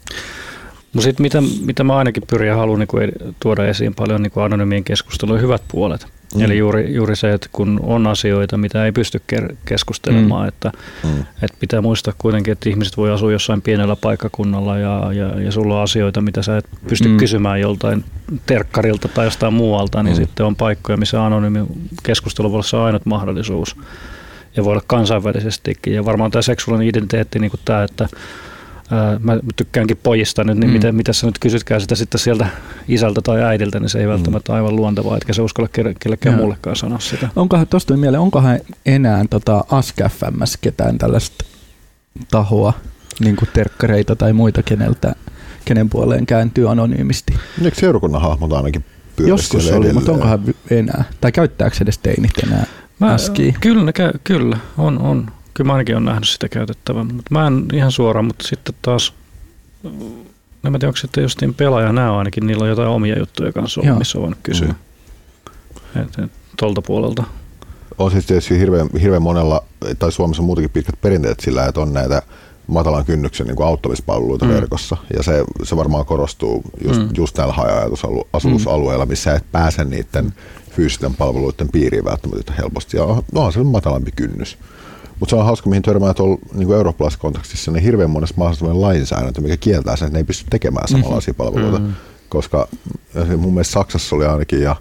[0.93, 4.85] Mutta sitten mitä, mitä mä ainakin pyrin ja haluan niin tuoda esiin paljon niin anonymien
[4.85, 6.07] keskustelujen hyvät puolet.
[6.35, 6.41] Mm.
[6.41, 9.23] Eli juuri, juuri se, että kun on asioita, mitä ei pysty
[9.65, 10.49] keskustelemaan, mm.
[10.49, 10.73] että,
[11.05, 11.21] mm.
[11.21, 15.77] että pitää muistaa kuitenkin, että ihmiset voi asua jossain pienellä paikkakunnalla ja, ja, ja sulla
[15.77, 17.17] on asioita, mitä sä et pysty mm.
[17.17, 18.05] kysymään joltain
[18.47, 20.23] terkkarilta tai jostain muualta, niin mm.
[20.23, 21.61] sitten on paikkoja, missä anonyymi
[22.03, 23.77] keskustelu voi olla se ainut mahdollisuus
[24.57, 25.95] ja voi olla kansainvälisestikin.
[25.95, 28.09] Ja varmaan tämä seksuaalinen identiteetti, niin kuin tämä, että
[29.21, 30.73] mä tykkäänkin pojista nyt, niin mm.
[30.73, 32.47] miten, miten sä nyt kysytkään sitä sitten sieltä
[32.89, 34.11] isältä tai äidiltä, niin se ei mm.
[34.11, 35.69] välttämättä aivan luontevaa, etkä se uskalla
[36.01, 37.29] kellekään muullekaan sanoa sitä.
[37.37, 41.45] Onkohan, tuosta mieleen, onkohan enää tota AskFMS ketään tällaista
[42.31, 42.73] tahoa,
[43.21, 45.15] niin kuin terkkareita tai muita, keneltä,
[45.65, 47.35] kenen puoleen kääntyy anonyymisti?
[47.65, 48.85] Eikö seurakunnan hahmot ainakin
[49.19, 49.95] Joskus oli, edelleen?
[49.95, 51.05] mutta onkohan enää?
[51.21, 52.67] Tai käyttääkö edes teinit enää
[52.99, 53.17] Mä,
[53.61, 53.93] Kyllä,
[54.25, 55.31] kyllä, on, on.
[55.55, 59.15] Kyllä mä ainakin olen nähnyt sitä käytettävän, mutta mä en ihan suoraan, mutta sitten taas,
[60.65, 63.81] en mä tiedä, onko sitten justiin pelaaja nämä ainakin, niillä on jotain omia juttuja kanssa,
[63.85, 63.99] Joo.
[63.99, 64.75] missä on voinut kysyä.
[65.95, 66.03] Mm.
[66.03, 67.25] Et, et, tolta puolelta.
[67.99, 69.65] On siis tietysti hirveän, hirveän monella,
[69.99, 72.23] tai Suomessa on muutenkin pitkät perinteet sillä, että on näitä
[72.67, 74.51] matalan kynnyksen niin auttamispalveluita mm.
[74.51, 74.97] verkossa.
[75.17, 77.09] Ja se, se varmaan korostuu just, mm.
[77.17, 80.33] just näillä haja-asutusalueilla, missä et pääse niiden
[80.77, 82.97] fyysisten palveluiden piiriin välttämättä helposti.
[82.97, 84.59] Ja no, on se matalampi kynnys.
[85.21, 88.81] Mutta se on hauska, mihin törmää tuolla niin eurooppalaisessa kontekstissa, niin hirveän monessa maassa on
[88.81, 91.01] lainsäädäntö, mikä kieltää sen, että ne ei pysty tekemään mhm.
[91.01, 91.79] samanlaisia palveluita.
[91.79, 91.95] Mm-hmm.
[92.29, 92.69] Koska
[93.37, 94.77] mun mielestä Saksassa oli ainakin ja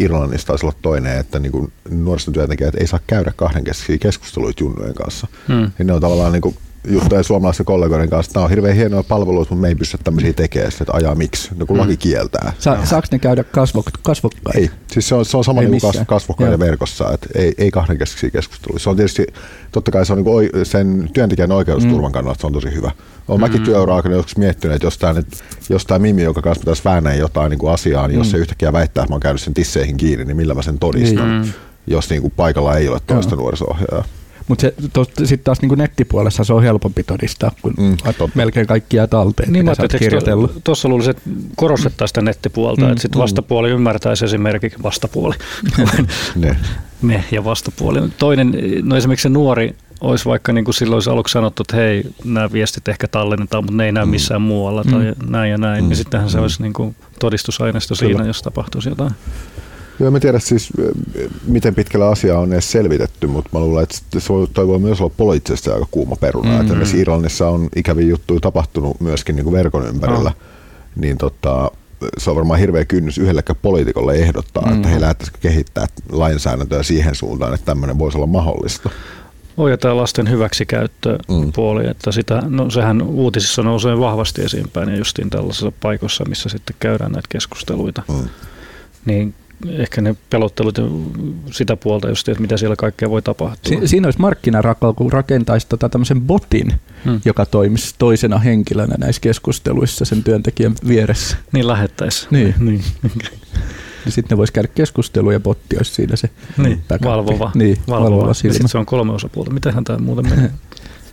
[0.00, 5.26] Irlannissa taisi olla toinen, että niin nuorisotyöntekijät ei saa käydä kahdenkeskisiä keskusteluita junnujen kanssa.
[5.48, 5.70] Mm.
[5.78, 6.56] Niin ne on tavallaan niin kuin
[6.88, 10.32] juttuja suomalaisten kollegoiden kanssa, että nämä on hirveän hienoja palveluita, mutta me ei pysty tämmöisiä
[10.32, 11.80] tekemään, että ajaa miksi, no kun mm.
[11.80, 12.52] laki kieltää.
[12.58, 14.58] Sa- saako ne käydä kasvo- kasvokkain?
[14.58, 18.30] Ei, siis se on, se on sama niin kuin kasvokkain verkossa, että ei, ei kahdenkeskisiä
[18.30, 18.78] keskusteluja.
[18.78, 19.26] Se on tietysti,
[19.72, 22.12] totta kai se on niin sen työntekijän oikeusturvan mm.
[22.12, 22.90] kannalta se on tosi hyvä.
[23.28, 23.44] Olen mm.
[23.44, 25.26] mäkin työura-aikana joskus miettinyt, että jos tämä, nyt,
[25.68, 28.20] jos tämä Mimi, joka kanssa pitäisi väännää jotain niin kuin asiaa, niin mm.
[28.20, 30.78] jos se yhtäkkiä väittää, että mä oon käynyt sen tisseihin kiinni, niin millä mä sen
[30.78, 31.52] todistan, mm.
[31.86, 34.04] jos niin kuin paikalla ei ole toista nuoriso-ohjaajaa.
[34.48, 34.66] Mutta
[35.24, 37.96] sitten taas niin nettipuolessa se on helpompi todistaa, kun mm,
[38.34, 40.60] melkein kaikki jää talteen, niin, mitä kirjoitellut.
[40.64, 41.22] Tuossa luulisin, että
[41.56, 43.22] korostettaisiin sitä nettipuolta, mm, että sitten mm.
[43.22, 45.34] vastapuoli ymmärtäisi esimerkiksi vastapuoli.
[46.36, 46.56] ne.
[47.02, 48.00] Me ja vastapuoli.
[48.18, 52.04] Toinen, no esimerkiksi se nuori olisi vaikka niin kuin silloin olisi aluksi sanottu, että hei,
[52.24, 54.10] nämä viestit ehkä tallennetaan, mutta ne ei näy mm.
[54.10, 54.46] missään mm.
[54.46, 55.30] muualla tai mm.
[55.30, 55.88] näin ja näin, niin mm.
[55.88, 58.12] niin sittenhän se olisi niin kuin todistusaineisto Kyllä.
[58.12, 59.12] siinä, jos tapahtuisi jotain.
[60.00, 60.68] Joo, mä tiedä siis,
[61.46, 63.98] miten pitkällä asia on edes selvitetty, mutta mä luulen, että
[64.54, 66.48] toi voi myös olla poliittisesti aika kuuma peruna.
[66.48, 66.60] Mm-hmm.
[66.60, 70.36] Että esimerkiksi Irlannissa on ikäviä juttuja tapahtunut myöskin niin kuin verkon ympärillä, oh.
[70.96, 71.70] niin tota,
[72.18, 74.76] se on varmaan hirveä kynnys yhdellekään poliitikolle ehdottaa, mm-hmm.
[74.76, 78.90] että he lähtäisikö kehittää lainsäädäntöä siihen suuntaan, että tämmöinen voisi olla mahdollista.
[79.56, 81.90] Oh, ja tämä lasten hyväksikäyttöpuoli, mm.
[81.90, 87.12] että sitä, no, sehän uutisissa nousee vahvasti esiinpäin ja justiin tällaisessa paikoissa, missä sitten käydään
[87.12, 88.02] näitä keskusteluita.
[88.08, 88.28] Mm.
[89.04, 89.34] Niin
[89.70, 90.78] ehkä ne pelottelut
[91.50, 93.80] sitä puolta just, että mitä siellä kaikkea voi tapahtua.
[93.80, 96.72] Si- siinä olisi markkinarakalla, kun rakentaisi tota tämmöisen botin,
[97.04, 97.20] hmm.
[97.24, 101.36] joka toimisi toisena henkilönä näissä keskusteluissa sen työntekijän vieressä.
[101.52, 102.26] Niin lähettäisi.
[102.30, 102.54] Niin.
[102.58, 102.84] niin.
[104.04, 108.10] niin sitten ne voisi käydä keskustelua ja botti olisi siinä se niin, valvova, niin, valvova,
[108.10, 108.52] valvova silmä.
[108.52, 109.50] sitten se on kolme osapuolta.
[109.50, 110.50] Mitähän tämä muuten menee?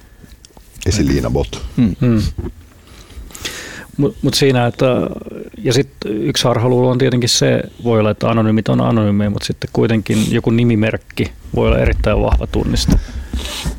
[0.85, 1.65] Esiliina bot.
[1.77, 1.95] Hmm.
[2.01, 2.21] Hmm.
[3.99, 4.85] Mutta mut siinä, että,
[5.63, 9.69] ja sitten yksi harhaluulo on tietenkin se, voi olla, että anonyymit on anonyymeja, mutta sitten
[9.73, 12.99] kuitenkin joku nimimerkki voi olla erittäin vahva tunnista.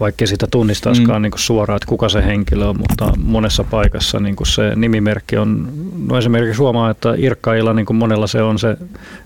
[0.01, 1.23] Vaikka sitä tunnistaisikaan mm.
[1.23, 5.73] niin suoraan, että kuka se henkilö on, mutta monessa paikassa niin se nimimerkki on,
[6.09, 8.77] no esimerkiksi huomaa, että Irkkailla niin monella se on se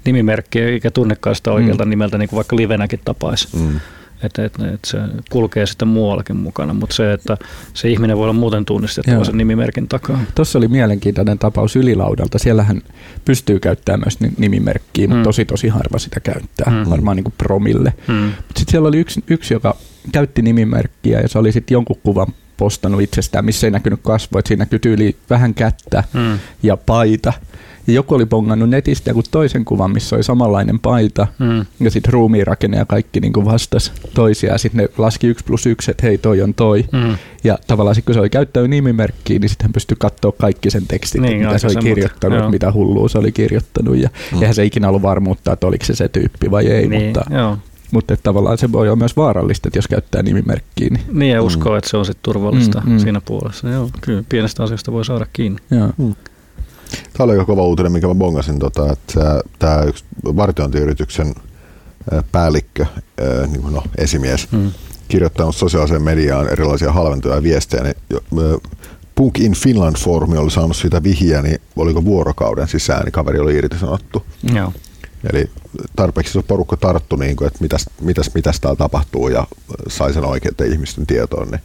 [0.05, 1.91] nimimerkki, eikä tunnekaan sitä oikealta mm.
[1.91, 3.49] nimeltä, niin kuin vaikka livenäkin tapaisi.
[3.57, 3.81] Mm.
[4.25, 4.99] Että, että, että se
[5.31, 7.37] kulkee sitten muuallakin mukana, mutta se, että
[7.75, 9.25] se ihminen voi olla muuten tunnistettava Joo.
[9.25, 10.21] sen nimimerkin takaa.
[10.35, 12.39] Tuossa oli mielenkiintoinen tapaus Ylilaudalta.
[12.39, 12.83] Siellähän
[13.25, 15.25] pystyy käyttämään myös ni- nimimerkkiä, mutta Mm.
[15.25, 16.91] tosi tosi harva sitä käyttää, Mm.
[16.91, 17.93] varmaan niin kuin promille.
[18.09, 18.33] Hmm.
[18.57, 19.77] Sitten siellä oli yksi, yksi, joka
[20.13, 24.63] käytti nimimerkkiä ja se oli sitten jonkun kuvan postannut itsestään, missä ei näkynyt kasvoja, siinä
[24.63, 26.39] näkyi tyyli vähän kättä Hmm.
[26.63, 27.33] ja paita.
[27.87, 31.67] Ja joku oli bongannut netistä joku toisen kuvan, missä oli samanlainen paita Hmm.
[31.81, 34.59] ja sitten ruumiinrakenne ja kaikki niin vastas toisiaan.
[34.59, 36.85] Sitten ne laski yksi plus yksi, että hei toi on toi.
[36.93, 37.17] Hmm.
[37.45, 40.87] Ja tavallaan sitten kun se oli käyttänyt nimimerkkiä, niin sitten hän pystyi katsoa kaikki sen
[40.89, 42.51] tekstit, Niin, mitä se oli semmoinen, kirjoittanut, joo.
[42.51, 43.97] mitä hullua se oli kirjoittanut.
[43.97, 44.37] Ja Mm.
[44.37, 44.43] mm.
[44.43, 47.59] eihän se ikinä ollut varmuutta, että oliko se se tyyppi vai ei, niin, mutta, joo.
[47.93, 50.89] mutta että tavallaan se voi olla myös vaarallista, että jos käyttää nimimerkkiä.
[50.91, 52.99] Niin, Niin ja uskoo, että se on sitten turvallista Mm, mm.
[52.99, 53.69] siinä puolessa.
[53.71, 55.59] Joo, kyllä pienestä asiasta voi saada kiinni.
[55.71, 56.15] joo.
[57.13, 61.35] Tämä oli aika kova uutinen, minkä mä bongasin, tota, että tämä yksi vartiointiyrityksen
[62.13, 62.87] ää, päällikkö,
[63.21, 64.71] ää, niin no, esimies, Hmm.
[65.09, 67.83] kirjoittanut sosiaaliseen mediaan erilaisia halventuja viestejä.
[67.83, 67.97] Niin,
[69.15, 73.55] Punk in Finland foorumi oli saanut siitä vihjeä, niin oliko vuorokauden sisään, niin kaveri oli
[73.55, 74.27] irtisanottu.
[74.55, 74.73] Joo.
[75.33, 75.51] Eli
[75.97, 79.47] tarpeeksi se porukka tarttu, niin kuin, että mitäs, mitäs, mitäs täällä tapahtuu ja
[79.89, 81.61] sai sen oikeiden ihmisten tietoon, niin,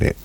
[0.00, 0.16] niin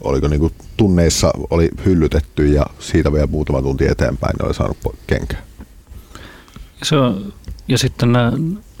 [0.00, 4.76] oliko niin kuin tunneissa oli hyllytetty ja siitä vielä muutama tunti eteenpäin niin oli saanut
[4.88, 5.42] po- kenkää.
[6.82, 7.32] Se on,
[7.68, 8.32] ja sitten nämä,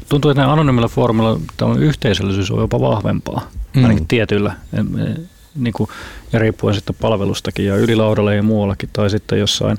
[0.08, 3.84] tuntuu, että nämä anonymilla foorumilla tällainen yhteisöllisyys on jopa vahvempaa, mm.
[3.84, 5.16] Ainakin tietyillä, em, e,
[5.54, 5.90] niin kuin,
[6.32, 9.78] ja riippuen sitten palvelustakin ja ylilaudalla ja muuallakin, tai sitten jossain.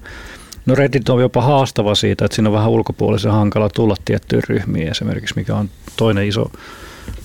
[0.65, 4.87] No Reddit on jopa haastava siitä, että siinä on vähän ulkopuolisen hankala tulla tiettyyn ryhmiin
[4.87, 6.51] esimerkiksi, mikä on toinen iso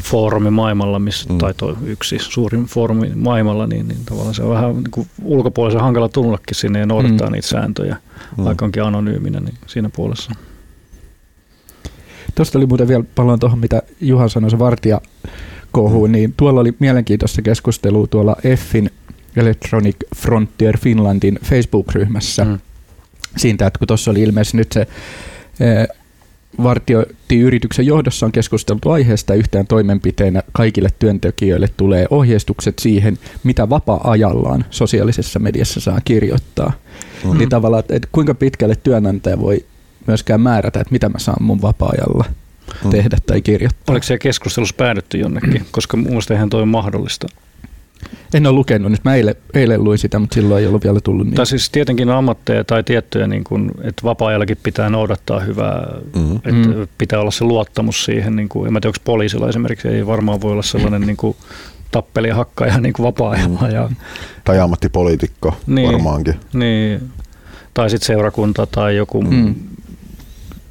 [0.05, 1.32] foorumi maailmalla, missä, Mm.
[1.35, 1.39] mm.
[1.39, 5.80] tai toi yksi suurin foorumi maailmalla, niin, niin tavallaan se on vähän niin kuin ulkopuolisen
[5.80, 7.30] hankala tullakin sinne ja noudattaa Mm.
[7.30, 7.32] mm.
[7.32, 8.41] niitä sääntöjä, Mm.
[8.43, 8.45] mm.
[8.45, 10.32] vaikka onkin anonyyminä niin siinä puolessa.
[12.35, 15.01] Tuosta oli muuten vielä paljon tuohon, mitä Juha sanoi, se vartija
[15.72, 18.91] kohuun, niin tuolla oli mielenkiintoista keskustelua tuolla EFFin
[19.37, 22.45] Electronic Frontier Finlandin Facebook-ryhmässä.
[22.45, 22.59] Mm.
[23.37, 25.89] Siitä, että kun tuossa oli ilmeisesti nyt se eh,
[26.62, 35.38] vartiointiyrityksen johdossa on keskusteltu aiheesta yhteen toimenpiteenä kaikille työntekijöille tulee ohjeistukset siihen, mitä vapaa-ajallaan sosiaalisessa
[35.38, 36.72] mediassa saa kirjoittaa.
[37.24, 37.30] Mm.
[37.30, 37.38] Mm.
[37.38, 39.64] Niin tavallaan, että, kuinka pitkälle työnantaja voi
[40.07, 42.24] myöskään määrätä, että mitä mä saan mun vapaa-ajalla
[42.84, 42.90] Mm.
[42.90, 43.92] tehdä tai kirjoittaa.
[43.92, 45.66] Oliko siellä keskustelussa päädytty jonnekin?
[45.70, 47.26] Koska mun mielestä eihän toi ole mahdollista.
[48.34, 51.26] En ole lukenut nyt, mä eilen, eilen luin sitä, mutta silloin ei ollut vielä tullut
[51.26, 51.34] niin.
[51.34, 55.86] Tai siis tietenkin ammatteja tai tiettyjä, niin kuin, että vapaa-ajallakin pitää noudattaa hyvää,
[56.16, 56.36] Mm.
[56.36, 56.88] että Mm.
[56.99, 58.36] pitää olla se luottamus siihen.
[58.36, 61.36] Niin kuin, en mä tiedä, onko poliisilla esimerkiksi, ei varmaan voi olla sellainen niin kuin,
[61.90, 63.68] tappeli ja hakkaaja niin kuin vapaa-ajalla.
[63.68, 63.90] Ja,
[64.45, 65.92] Tai ammattipoliitikko Niin.
[65.92, 66.34] varmaankin.
[66.53, 67.11] niin,
[67.74, 69.55] tai sitten seurakunta tai joku Mm.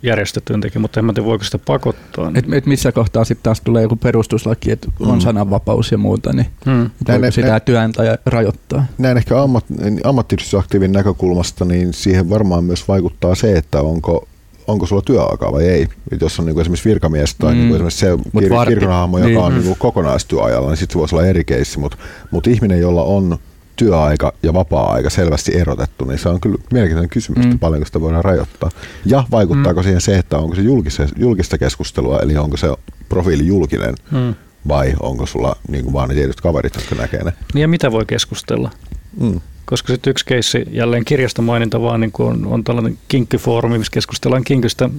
[0.03, 2.31] Järjestötyöntekijä, mutta en mä tiedä, voiko sitä pakottaa.
[2.35, 5.21] Et, et missä kohtaa sitten taas tulee joku perustuslaki, että on Mm.
[5.21, 6.89] sananvapaus ja muuta, niin Mm.
[7.07, 8.85] Näin- voiko sitä näin- työnantaja rajoittaa?
[8.97, 9.65] Näin ehkä ammat,
[10.03, 14.27] ammattiyhdistysaktiivin näkökulmasta, niin siihen varmaan myös vaikuttaa se, että onko
[14.67, 15.87] onko sulla työaikaa vai ei.
[16.11, 17.59] Et jos on niinku esimerkiksi virkamies tai Mm.
[17.59, 19.37] niinku esimerkiksi se kir- varti- kirkonhahmo, joka niin.
[19.39, 21.79] on niinku kokonaistyöajalla, niin sitten se voisi olla eri keissi.
[21.79, 21.97] Mutta
[22.31, 23.37] mut ihminen, jolla on
[23.75, 27.51] työaika ja vapaa-aika selvästi erotettu, niin se on kyllä mielenkiintoinen kysymys, Mm.
[27.51, 28.69] että paljonko sitä voidaan rajoittaa.
[29.05, 29.83] Ja vaikuttaako mm.
[29.83, 32.67] siihen se, että onko se julkista, julkista keskustelua, eli onko se
[33.09, 34.35] profiili julkinen Mm.
[34.67, 37.33] vai onko sulla niin vaan ne tietyt kaverit, jotka näkee ne.
[37.53, 38.71] Niin ja mitä voi keskustella?
[39.19, 39.41] Mm.
[39.65, 43.91] Koska sitten yksi keissi, jälleen kirjasta maininta vaan, niin kuin on, on tällainen kinkkyfoorumi, missä
[43.91, 44.89] keskustellaan kinkystä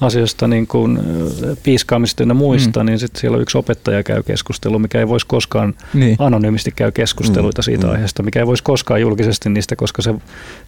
[0.00, 0.98] asioista, niin kuin
[1.62, 2.86] piiskaamista ja muista, mm.
[2.86, 6.16] niin sitten siellä yksi opettaja käy keskustelua, mikä ei voisi koskaan Niin.
[6.18, 7.92] anonyymisti käy keskusteluita Mm, siitä mm.
[7.92, 10.14] aiheesta, mikä ei voisi koskaan julkisesti niistä, koska se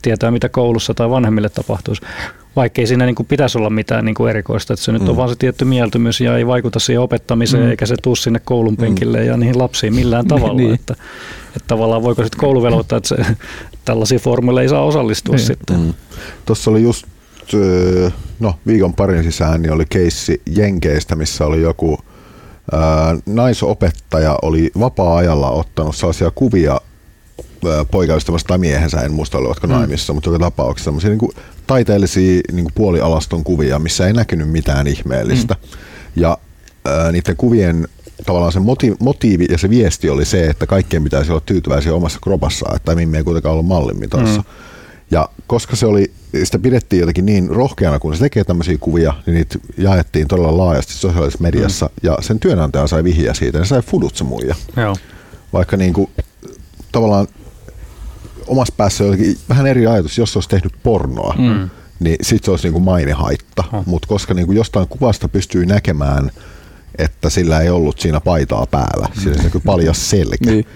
[0.02, 2.02] tietää, mitä koulussa tai vanhemmille tapahtuisi.
[2.58, 5.08] Vaikkei siinä niin kuin pitäisi olla mitään niin kuin erikoista, että se nyt Mm.
[5.08, 7.70] on vaan se tietty mieltymys ja ei vaikuta siihen opettamiseen, Mm.
[7.70, 10.54] eikä se tuu sinne koulun penkille ja niihin lapsiin millään tavalla.
[10.54, 10.74] Niin.
[10.74, 10.94] Että,
[11.46, 13.16] että tavallaan voiko sitten koulu velvoittaa, että se,
[13.84, 15.46] tällaisiin formuille ei saa osallistua Niin.
[15.46, 15.80] sitten.
[15.80, 15.94] Mm.
[16.46, 17.06] Tuossa oli just
[18.40, 21.98] no, viikon parin sisään niin oli keissi Jenkeistä, missä oli joku
[22.72, 26.80] ää, naisopettaja oli vapaa-ajalla ottanut sellaisia kuvia
[27.90, 29.72] poikaystävästä tai miehensä, en muista olivatko Mm.
[29.72, 31.18] naimissa, mutta joka tapauksessa niin
[31.68, 35.54] taiteellisia niin puolialaston kuvia, missä ei näkynyt mitään ihmeellistä.
[35.54, 35.68] Mm.
[36.16, 36.38] Ja
[36.84, 37.88] ää, niiden kuvien
[38.26, 42.18] tavallaan se motiivi, motiivi ja se viesti oli se, että kaikkien pitäisi olla tyytyväisiä omassa
[42.22, 44.40] kropassaan, että Mimmi ei kuitenkaan olla mallin mitassa.
[44.40, 44.44] Mm.
[45.10, 46.12] Ja koska se oli,
[46.44, 50.92] sitä pidettiin jotenkin niin rohkeana, kun se tekee tämmöisiä kuvia, niin niitä jaettiin todella laajasti
[50.92, 51.92] sosiaalisessa mediassa, mm.
[52.02, 54.54] ja sen työnantaja sai vihjaa siitä, ja se sai fudut se muija.
[54.76, 54.96] Joo.
[55.52, 56.10] Vaikka niin kuin,
[56.92, 57.26] tavallaan
[58.48, 61.44] omassa päässä on jotenkin vähän eri ajatus, jos se olisi tehnyt pornoa, mm.
[61.44, 61.70] Mm.
[62.00, 63.64] niin sitten se olisi niin kuin mainehaitta.
[63.72, 63.86] Oh.
[63.86, 66.30] Mutta koska niin kuin jostain kuvasta pystyy näkemään
[66.98, 69.08] että sillä ei ollut siinä paitaa päällä.
[69.22, 70.50] Sillä se näkyy paljas selkä.
[70.50, 70.66] Niin.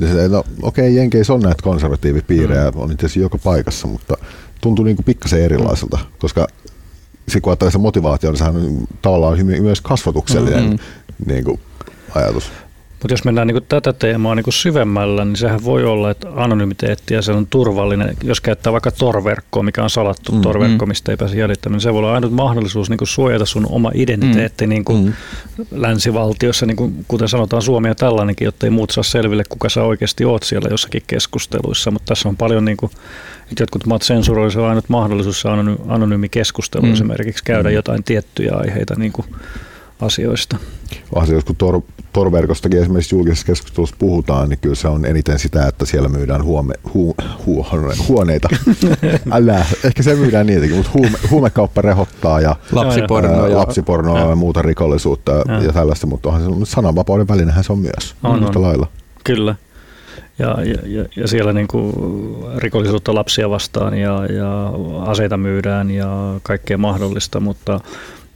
[0.00, 2.80] Se, no, okei, okay, Jenkeissä on näitä konservatiivipiirejä, mm.
[2.80, 4.14] on itse asiassa joka paikassa, mutta
[4.60, 6.46] tuntuu niin kuin pikkasen erilaiselta, koska
[7.28, 10.78] se, kun ajattelee se motivaatio, niin sehän on tavallaan hyvin- myös kasvatuksellinen Mm.
[11.26, 11.60] niin kuin,
[12.14, 12.50] ajatus.
[13.02, 17.22] Mutta jos mennään niin tätä teemaa niin syvemmällä, niin sehän voi olla, että anonymiteetti ja
[17.22, 18.16] se on turvallinen.
[18.24, 21.80] Jos käyttää vaikka torverkkoa, mikä on salattu Mm, mm, torverkko, mistä ei pääse jäljittämään, niin
[21.80, 25.12] se voi olla ainut mahdollisuus niin suojata sun oma identiteetti niin kuin Mm.
[25.70, 29.82] länsivaltiossa, niin kuin, kuten sanotaan Suomi ja tällainenkin, jotta ei muut saa selville, kuka sä
[29.82, 31.90] oikeasti oot siellä jossakin keskusteluissa.
[31.90, 32.92] Mutta tässä on paljon, niin kuin,
[33.50, 36.92] että jotkut maat sensuroivat, se on ainut mahdollisuus se anony- anonyymi keskustelu Mm.
[36.92, 37.74] esimerkiksi käydä Mm.
[37.74, 39.26] jotain tiettyjä aiheita niin kuin
[40.02, 40.56] asioista.
[41.32, 41.80] Jos kun tor,
[42.12, 46.74] torverkostakin esimerkiksi julkisessa keskustelussa puhutaan, niin kyllä se on eniten sitä, että siellä myydään huome,
[46.94, 47.14] hu,
[47.46, 47.66] hu,
[48.08, 48.48] huoneita.
[49.30, 54.28] Älä, ehkä se myydään niitäkin, mutta huume, huumekauppa rehottaa ja Lapsiporno ää, ja lapsipornoa ja,
[54.28, 54.36] Ja.
[54.36, 55.72] muuta rikollisuutta ja, Ja.
[55.72, 58.62] tällaista, mutta onhan se sananvapauden välinehän se on myös On, yhtä on.
[58.64, 58.86] lailla.
[59.24, 59.54] Kyllä.
[60.38, 61.92] Ja, ja, ja, ja siellä niin kuin
[62.56, 64.72] rikollisuutta lapsia vastaan ja, ja
[65.10, 67.80] aseita myydään ja kaikkea mahdollista, mutta,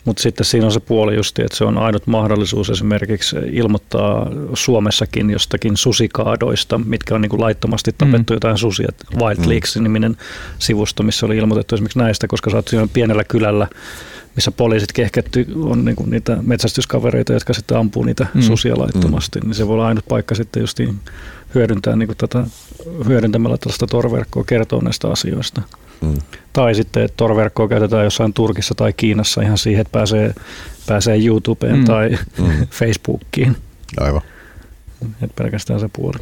[0.07, 5.31] mutta sitten siinä on se puoli just, että se on ainut mahdollisuus esimerkiksi ilmoittaa Suomessakin
[5.31, 8.37] jostakin susikaadoista, mitkä on niin kuin laittomasti tapettu mm.
[8.37, 8.89] jotain susia.
[9.17, 10.17] Wildleaks-niminen
[10.59, 13.69] sivusto, missä oli ilmoitettu esimerkiksi näistä, koska sä oot pienellä kylällä,
[14.35, 18.41] missä poliisit kehketty, on niin kuin niitä metsästyskavereita, jotka sitten ampuu niitä Mm.
[18.41, 18.47] mm.
[18.47, 21.01] susia laittomasti, niin se voi olla ainut paikka sitten justiin
[21.55, 22.47] hyödyntää niin kuin tätä,
[23.09, 25.63] hyödyntämällä tällaista torverkkoa kertoa näistä asioista.
[26.01, 26.15] Mm.
[26.53, 30.35] Tai sitten, että torverkkoa käytetään jossain Turkissa tai Kiinassa ihan siihen, että pääsee,
[30.87, 31.85] pääsee YouTubeen Mm.
[31.85, 32.67] tai Mm.
[32.79, 33.57] Facebookiin.
[34.01, 34.23] Aivan.
[35.23, 36.19] Että pelkästään se puoli.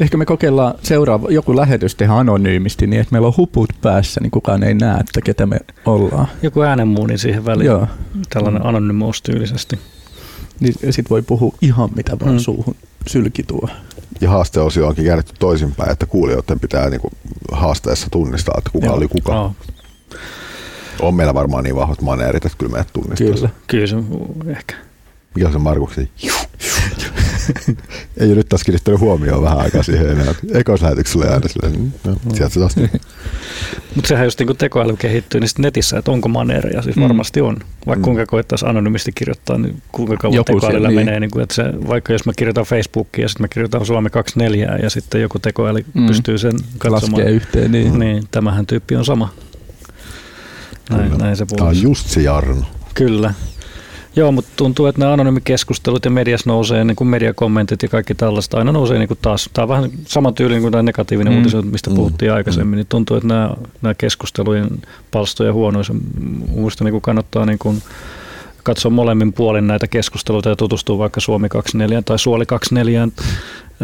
[0.00, 4.30] Ehkä me kokeillaan seuraava, joku lähetys tehdä anonyymisti niin, että meillä on huput päässä, niin
[4.30, 6.26] kukaan ei näe, että ketä me ollaan.
[6.42, 7.66] Joku äänenmuuni siihen väliin.
[7.66, 7.86] Joo.
[8.30, 9.78] Tällainen anonymous tyylisesti.
[10.60, 12.38] Niin sit voi puhua ihan mitä vaan Mm.
[12.38, 12.74] suuhun
[13.06, 13.68] sylki tuo.
[14.20, 17.12] Ja haasteosio onkin käännetty toisinpäin, että kuulijoiden pitää niin kuin
[17.52, 18.94] haasteessa tunnistaa, että kuka Joo.
[18.96, 19.32] oli kuka.
[19.32, 19.52] Joo,
[21.00, 23.26] On meillä varmaan niin vahvat maneerit, että kyllä meidät tunnistaa.
[23.34, 23.50] Kyllä.
[23.66, 23.96] kyllä se
[24.46, 24.74] ehkä.
[25.34, 26.08] Mikä on se Markuksen?
[28.16, 30.34] Ei ole nyt taas kiinnittänyt huomioon vähän aikaa siihen enää.
[30.54, 32.76] Ekoislähetyksellä aina silleen, mm, no, sieltä se taas.
[33.94, 37.02] Mutta sehän just niin kun tekoäly kehittyy, niin sitten netissä, että onko maneereja, siis Mm.
[37.02, 37.56] varmasti on.
[37.86, 38.04] Vaikka Mm.
[38.04, 41.06] kuinka koettaisiin anonymisti kirjoittaa, niin kuinka kauan Joku tekoälyllä se- niin.
[41.06, 41.20] menee.
[41.20, 44.78] Niin kuin, että se, vaikka jos mä kirjoitan Facebookiin ja sitten mä kirjoitan Suomi 24
[44.82, 46.00] ja sitten joku tekoäly Mm.
[46.00, 46.06] mm.
[46.06, 47.12] pystyy sen katsomaan.
[47.12, 47.72] Laskee yhteen.
[47.72, 47.98] Niin.
[47.98, 49.32] Niin, tämähän tyyppi on sama.
[50.90, 51.24] Näin, Kyllä.
[51.24, 52.64] näin se Tämä on just se Jarno.
[52.94, 53.34] Kyllä.
[54.16, 58.58] Joo, mutta tuntuu, että nämä anonyymikeskustelut ja mediassa nousee, niin kuin mediakommentit ja kaikki tällaista,
[58.58, 59.50] aina nousee niin kuin taas.
[59.52, 61.36] Tämä on vähän sama tyyli kuin tämä negatiivinen Mm.
[61.36, 61.38] mm.
[61.38, 61.96] uutisointi, mistä Mm.
[61.96, 62.76] puhuttiin aikaisemmin.
[62.76, 63.50] Niin tuntuu, että nämä,
[63.82, 64.68] nämä keskustelujen
[65.10, 65.94] palstoja huonoissa,
[66.54, 67.82] minusta niin kuin kannattaa niin kuin
[68.62, 73.08] katsoa molemmin puolin näitä keskusteluita ja tutustua vaikka Suomi 24 tai Suoli 24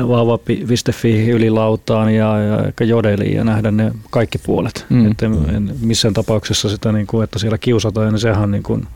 [0.09, 2.35] vauva.fi ylilautaan ja,
[2.81, 4.87] ja jodeliin ja nähdä ne kaikki puolet.
[4.89, 4.97] Mm.
[4.97, 5.11] Mm.
[5.11, 8.87] Että en, en missään tapauksessa sitä, niin kuin, että siellä kiusataan, niin sehän niin kuin,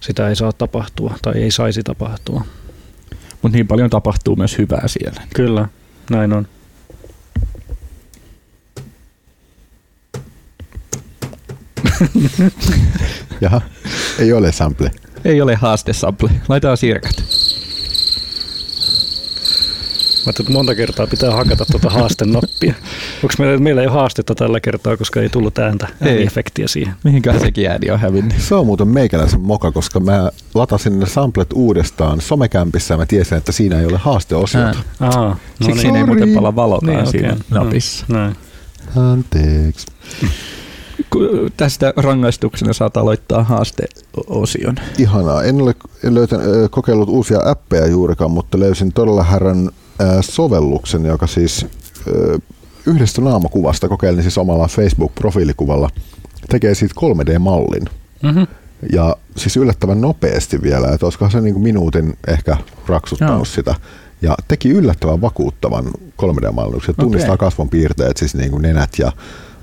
[0.00, 2.44] sitä ei saa tapahtua tai ei saisi tapahtua.
[3.42, 5.22] Mutta niin paljon tapahtuu myös hyvää siellä.
[5.34, 5.68] Kyllä,
[6.10, 6.46] näin on.
[13.40, 13.60] Jaha,
[14.18, 14.90] ei ole sample.
[15.24, 16.30] Ei ole haastesample.
[16.48, 17.22] Laitetaan sirkat.
[20.26, 22.74] Mä että monta kertaa pitää hakata tuota haastenappia.
[23.22, 26.08] Onko meillä, meillä ei ole haastetta tällä kertaa, koska ei tullut ääntä, Ei.
[26.10, 26.94] ääniefektiä siihen.
[27.04, 28.40] Mihinkään sekin ääni on hävinnyt.
[28.40, 33.38] Se on muuten meikäläisen moka, koska mä latasin ne samplet uudestaan somekämpissä ja mä tiesin,
[33.38, 34.78] että siinä ei ole haasteosiota.
[35.00, 35.80] Aha, no Siksi niin.
[35.80, 38.06] siinä ei muuten pala valotaan Niin, siinä napissa.
[38.08, 38.36] Mm, Näin.
[38.96, 39.86] Anteeksi.
[41.56, 44.76] Tästä rangaistuksena saat aloittaa haasteosion.
[44.98, 45.42] Ihanaa.
[45.42, 49.70] En ole löytänyt, kokeillut uusia appeja juurikaan, mutta löysin todella härän
[50.20, 51.66] sovelluksen, joka siis
[52.06, 52.38] ö,
[52.86, 55.90] yhdestä naamakuvasta, kokeilin siis omalla Facebook-profiilikuvalla,
[56.48, 57.84] tekee siitä 3D-mallin.
[58.22, 58.46] Mm-hmm.
[58.92, 63.44] Ja siis yllättävän nopeasti vielä, että olisikohan se niin kuin minuutin ehkä raksuttanut Joo.
[63.44, 63.74] sitä.
[64.22, 65.84] Ja teki yllättävän vakuuttavan
[66.22, 66.94] 3D-mallennuksen.
[67.00, 67.46] Tunnistaa Okei.
[67.46, 69.12] kasvon piirteet, siis niin kuin nenät ja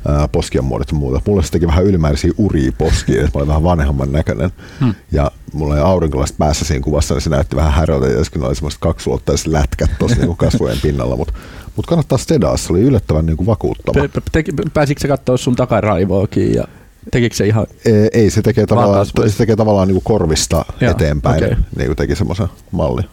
[0.08, 1.22] ää, poskien muodot ja muuta.
[1.28, 4.49] Mulle se teki vähän ylimääräisiä uria poskiin, että mä olin vähän vanhemman näköinen.
[4.80, 4.93] Hmm.
[5.12, 8.56] Ja mulla oli aurinkolaiset päässä siinä kuvassa, niin se näytti vähän häröltä, ja kun oli
[8.56, 11.16] semmoiset kaksulottaiset lätkät tuossa niin kasvojen pinnalla.
[11.16, 11.34] Mutta
[11.76, 14.08] mut kannattaa stedaa, se oli yllättävän niin kuin vakuuttava.
[14.08, 16.68] P- p- Pääsitkö sä katsoa sun takaraivoakin ja
[17.12, 17.68] tekikö se ihan...
[17.86, 21.56] Ei, ei se tekee tavallaan, se tekee tavallaan niin kuin korvista Joo, eteenpäin, okei.
[21.78, 23.06] niin kuin teki semmoisen mallin.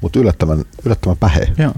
[0.00, 1.48] Mutta yllättävän, yllättävän pähe.
[1.58, 1.72] Joo.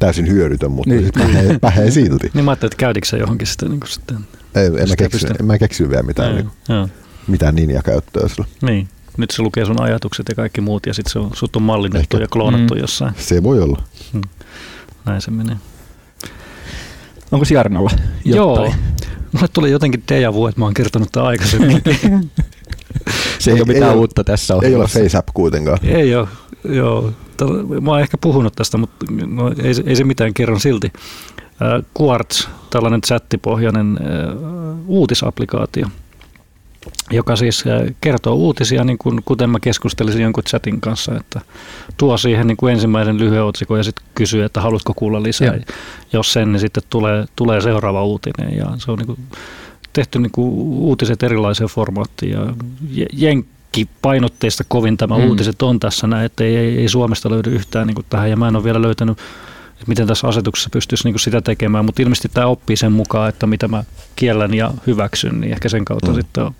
[0.00, 1.00] Täysin hyödytön, mutta Niin.
[1.02, 1.12] niin.
[1.32, 2.30] pähe, pähe silti.
[2.34, 3.70] Niin mä ajattelin, että käytitkö sä johonkin sitten.
[3.70, 4.18] Niin kuin sitten
[4.54, 6.88] Ei, en, mä Sitä keksy, en mä keksy vielä mitään, niin kuin, Joo.
[7.26, 8.44] mitään ninja-käyttöä sillä.
[8.62, 8.88] Niin.
[9.16, 12.16] nyt se lukee sun ajatukset ja kaikki muut ja sitten se on, sut on mallinnettu
[12.16, 12.24] Ehkä.
[12.24, 12.80] ja kloonattu Mm.
[12.80, 13.14] jossain.
[13.18, 13.82] Se voi olla.
[15.06, 15.56] Näin se menee.
[17.32, 17.90] Onko Jarnolla
[18.24, 18.56] Joo.
[18.64, 18.80] jotain?
[19.32, 21.82] Mulle tuli jotenkin deja vu, että mä oon kertonut tämän aikaisemmin.
[23.38, 24.98] Se ei, Ei- ole mitään ei ole- uutta tässä Ei ole ohjelmassa.
[25.00, 25.78] FaceApp kuitenkaan.
[25.82, 26.28] ei ole,
[26.64, 27.12] joo.
[27.80, 30.92] Mä oon ehkä puhunut tästä, mutta no, ei, ei se mitään kerron silti.
[32.00, 33.98] Quartz, tällainen chattipohjainen
[34.86, 35.86] uutisapplikaatio,
[37.10, 37.64] joka siis
[38.00, 41.40] kertoo uutisia, niin kuin, kuten mä keskustelisin jonkun chatin kanssa, että
[41.96, 45.54] tuo siihen niin kuin ensimmäisen lyhyen otsikon ja sitten kysyy, että haluatko kuulla lisää.
[45.54, 45.64] Joo.
[46.12, 49.18] Jos sen, niin sitten tulee, tulee seuraava uutinen ja se on niin kuin
[49.92, 52.54] tehty niin kuin uutiset erilaiseen formaattiin ja
[52.90, 53.44] je-
[53.76, 55.24] jenkkipainotteista kovin tämä Mm.
[55.28, 58.48] uutiset on tässä näin, että ei, ei, ei Suomesta löydy yhtään niin tähän ja mä
[58.48, 59.18] en ole vielä löytänyt
[59.70, 63.46] että miten tässä asetuksessa pystyisi niin sitä tekemään, mutta ilmeisesti tämä oppii sen mukaan, että
[63.46, 63.84] mitä mä
[64.16, 66.14] kiellän ja hyväksyn, niin ehkä sen kautta Mm.
[66.14, 66.54] sitten on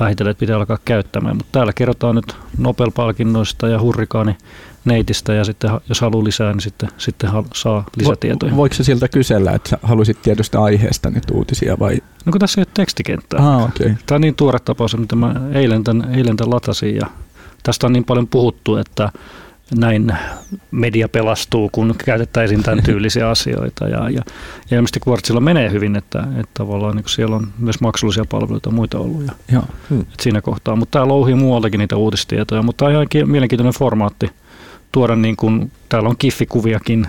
[0.00, 1.36] vähitellen, että pitää alkaa käyttämään.
[1.36, 4.36] Mutta täällä kerrotaan nyt Nobel-palkinnoista ja hurrikaani
[4.84, 8.52] neitistä ja sitten jos haluaa lisää, niin sitten, sitten saa lisätietoja.
[8.52, 11.98] Vo, voiko se siltä kysellä, että sä halusit tietystä aiheesta nyt uutisia vai?
[12.28, 13.40] No kun tässä ei ole tekstikenttää.
[13.40, 13.86] Ah, okei.
[13.86, 13.96] Okay.
[14.06, 17.06] Tämä on niin tuore tapaus, mitä mä eilen tämän, eilen tämän latasin ja
[17.62, 19.12] tästä on niin paljon puhuttu, että
[19.76, 20.12] näin
[20.70, 23.88] media pelastuu, kun käytettäisiin tämän tyylisiä asioita.
[23.88, 24.22] Ja, ja,
[24.70, 28.74] ja ilmeisesti Quartzilla menee hyvin, että, että tavallaan niin siellä on myös maksullisia palveluita ja
[28.74, 29.62] muita ollut ja, Joo.
[29.90, 30.76] että siinä kohtaa.
[30.76, 34.30] Mutta tämä louhii muualtakin niitä uutistietoja, mutta tämä on ihan ki- mielenkiintoinen formaatti
[34.92, 37.06] tuoda niin kuin, täällä on kiffikuviakin,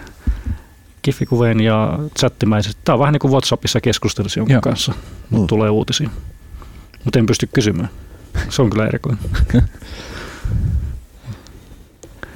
[1.01, 2.81] kiffikuveen ja chattimäisesti.
[2.85, 4.61] Tämä on vähän niin kuin WhatsAppissa keskustelussa jonkun Joo.
[4.61, 4.97] kanssa, Mm.
[5.29, 6.09] mutta tulee uutisia.
[7.03, 7.89] Mutta en pysty kysymään.
[8.49, 9.19] Se on kyllä erikoinen.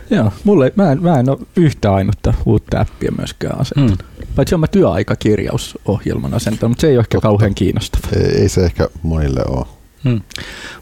[0.09, 4.05] Joo, mulle, mä, en, mä en ole yhtä ainutta uutta appia myöskään asentanut.
[4.19, 4.27] Mm.
[4.35, 7.27] Paitsi on mä työaikakirjausohjelman asentanut, mutta se ei ole ehkä Totta.
[7.27, 8.07] kauhean kiinnostava.
[8.15, 9.65] Ei, ei se ehkä monille ole.
[10.03, 10.21] Mm.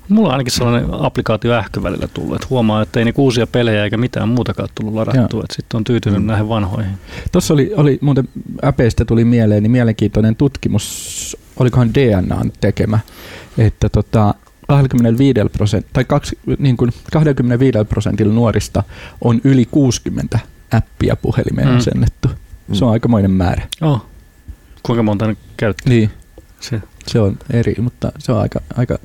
[0.09, 3.83] Mulla on ainakin sellainen applikaatio ähkö välillä tullut, että huomaa, että ei niinku uusia pelejä
[3.83, 6.23] eikä mitään muutakaan tullut ladattua, että sitten on tyytynyt Mm.
[6.23, 6.27] mm.
[6.27, 6.91] näihin vanhoihin.
[7.31, 8.29] Tuossa oli, oli muuten
[8.63, 12.99] äpeistä tuli mieleen niin mielenkiintoinen tutkimus, olikohan DNAn tekemä,
[13.57, 14.33] että tota,
[14.67, 18.83] 25 prosent, tai kaksi, niin kuin 25 prosentilla nuorista
[19.23, 20.39] on yli 60
[20.71, 21.77] appia puhelimeen Mm.
[21.77, 22.29] asennettu.
[22.73, 23.67] Se on aikamoinen määrä.
[23.81, 24.05] Oh.
[24.83, 25.89] Kuinka monta nyt käyttää?
[25.89, 26.09] Niin,
[26.59, 26.81] Se.
[27.07, 28.97] se on eri, mutta se on aika, aika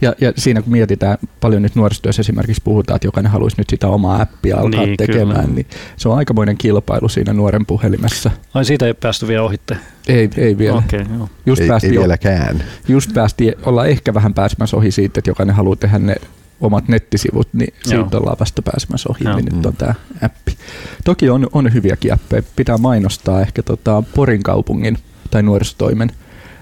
[0.00, 3.88] ja, ja siinä kun mietitään, paljon nyt nuorisotyössä esimerkiksi puhutaan, että jokainen haluaisi nyt sitä
[3.88, 5.54] omaa appia alkaa Niin, tekemään, kyllä.
[5.54, 5.66] niin
[5.96, 8.30] se on aikamoinen kilpailu siinä nuoren puhelimessa.
[8.54, 9.76] Ai siitä ei päästy vielä ohitte.
[10.08, 10.78] Ei, ei vielä.
[10.78, 11.28] Okei, okay, joo.
[11.46, 12.64] Just, Ei, päästi ei vieläkään.
[12.88, 16.16] just päästi olla ehkä vähän pääsemässä ohi siitä, että jokainen haluaa tehdä ne
[16.60, 18.02] omat nettisivut, niin Joo.
[18.02, 19.36] siitä ollaan vasta pääsemässä ohi, Joo.
[19.36, 19.64] niin nyt Mm.
[19.66, 20.56] on tämä appi.
[21.04, 22.42] Toki on, on hyviäkin appeja.
[22.56, 24.98] Pitää mainostaa ehkä tota Porin kaupungin
[25.30, 26.10] tai nuorisotoimen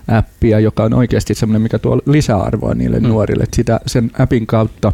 [0.08, 3.08] appia, joka on oikeasti semmoinen, mikä tuo lisäarvoa niille Mm.
[3.08, 3.44] nuorille.
[3.44, 4.92] Et sitä, sen appin kautta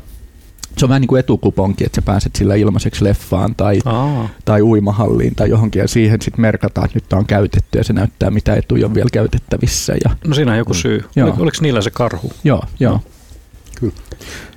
[0.78, 4.62] se on vähän niin kuin etukuponki, että sä pääset sillä ilmaiseksi leffaan tai, Aa, tai
[4.62, 8.30] uimahalliin tai johonkin ja siihen sitten merkataan, että nyt tää on käytetty ja se näyttää
[8.30, 9.92] mitä etuja on vielä käytettävissä.
[10.04, 10.76] Ja, no siinä on joku Mm.
[10.76, 11.04] syy.
[11.16, 11.26] Joo.
[11.28, 12.32] Oliko, oliko niillä se karhu?
[12.44, 13.00] joo, joo.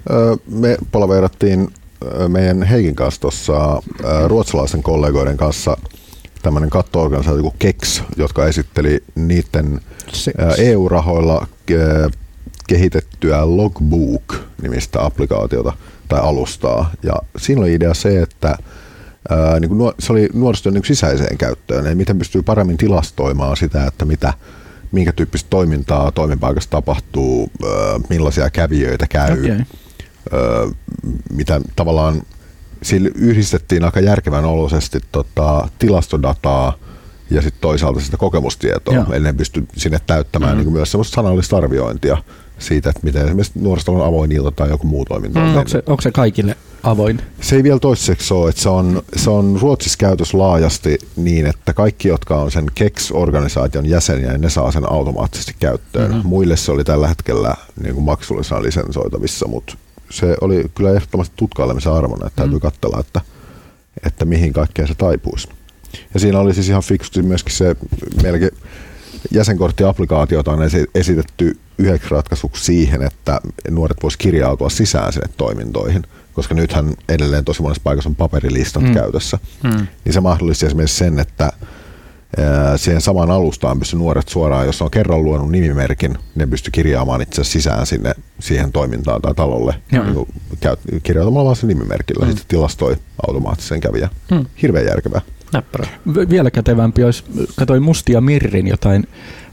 [0.09, 1.67] Ö, Me palaverattiin
[2.27, 3.81] meidän Heikin kanssa tuossa
[4.27, 5.77] ruotsalaisen kollegoiden kanssa
[6.45, 9.81] tämmöinen katto-organisaatio kuin Kex, jotka esitteli niiden
[10.57, 12.09] EU-rahoilla ö,
[12.67, 15.73] kehitettyä Logbook-nimistä applikaatiota
[16.07, 16.91] tai alustaa.
[17.03, 18.57] Ja siinä oli idea se, että
[19.29, 23.85] ää, niin kuin se oli nuorisotyön niin sisäiseen käyttöön, eli miten pystyy paremmin tilastoimaan sitä,
[23.85, 24.33] että mitä,
[24.91, 29.49] minkä tyyppistä toimintaa toimipaikassa tapahtuu, ää, millaisia kävijöitä käy,
[30.33, 30.71] ö,
[31.33, 32.21] mitä tavallaan
[32.85, 36.73] sillä yhdistettiin aika järkevän oloisesti tota, tilastodataa
[37.29, 38.93] ja sitten toisaalta sitä kokemustietoa.
[38.93, 39.05] Joo.
[39.13, 40.61] Eli ne pysty sinne täyttämään Mm.
[40.61, 40.65] mm.
[40.65, 42.17] niin myös semmoista sanallista arviointia
[42.59, 45.39] siitä, että miten esimerkiksi nuorista on avoin ilta tai joku muu toiminta.
[45.39, 45.57] on Mm.
[45.57, 47.21] Onko se, onko se kaikille avoin?
[47.41, 51.73] Se ei vielä toistaiseksi ole, että se on, se on Ruotsissa käytös laajasti niin, että
[51.73, 56.05] kaikki, jotka on sen KEX-organisaation jäseniä, niin ne saa sen automaattisesti käyttöön.
[56.05, 56.15] Mhm.
[56.15, 56.29] Mm-hmm.
[56.29, 59.77] Muille se oli tällä hetkellä niin kuin maksullisena lisensoitavissa, mutta
[60.09, 62.61] se oli kyllä ehdottomasti tutkailemisen arvona, että täytyy Mhm.
[62.61, 63.21] katsella, että,
[64.05, 65.47] että mihin kaikkeen se taipuisi.
[66.13, 67.75] Ja siinä oli siis ihan fiksusti myöskin se
[68.23, 68.49] meilläkin
[69.31, 76.03] jäsenkorttiaplikaatiota on esi- esitetty yhdeksi ratkaisuksi siihen, että nuoret vois kirjautua sisään sinne toimintoihin,
[76.33, 78.87] koska nythän edelleen tosi monessa paikassa on paperilistat Mm.
[78.89, 78.93] mm.
[78.93, 79.39] käytössä.
[79.63, 79.87] Mm.
[80.05, 81.51] Niin se mahdollisti esimerkiksi sen, että
[82.75, 87.43] siihen samaan alustaan pysty nuoret suoraan, jos on kerran luonut nimimerkin, ne pysty kirjaamaan itse
[87.43, 90.27] sisään sinne siihen toimintaan tai talolle niin
[91.03, 92.31] kirjautumalla vaan sen nimimerkillä, Mm.
[92.31, 92.95] sitten tilastoi
[93.27, 94.09] automaattisen kävijän.
[94.31, 94.45] Mm.
[94.61, 95.21] Hirveän järkevää.
[95.53, 95.87] Näppärä.
[96.13, 97.23] V- vielä kätevämpi olisi,
[97.55, 99.07] katsoin Mustia Mirrin jotain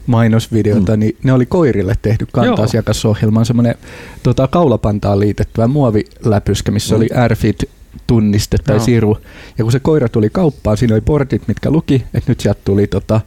[0.07, 0.99] mainosvideota, mm.
[0.99, 3.75] niin ne oli koirille tehty kanta-asiakasohjelmaan semmoinen
[4.23, 6.97] tota, kaulapantaan liitettyä muoviläpyskä, missä mm.
[6.97, 7.69] oli Airfit
[8.07, 8.85] tunniste tai Joo.
[8.85, 9.17] siru.
[9.57, 12.87] Ja kun se koira tuli kauppaan, siinä oli portit, mitkä luki, että nyt sieltä tuli
[12.87, 13.21] tota,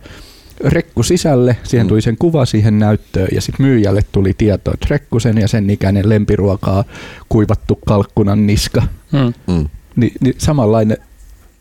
[0.65, 1.89] rekku sisälle, siihen Mm.
[1.89, 6.09] tuli sen kuva siihen näyttöön ja sitten myyjälle tuli tieto, että rekkusen ja sen ikäinen
[6.09, 6.85] lempiruokaa
[7.29, 8.83] kuivattu kalkkunan niska.
[9.13, 9.55] Mm.
[9.55, 9.69] Mm.
[9.97, 10.97] Ni, niin samanlainen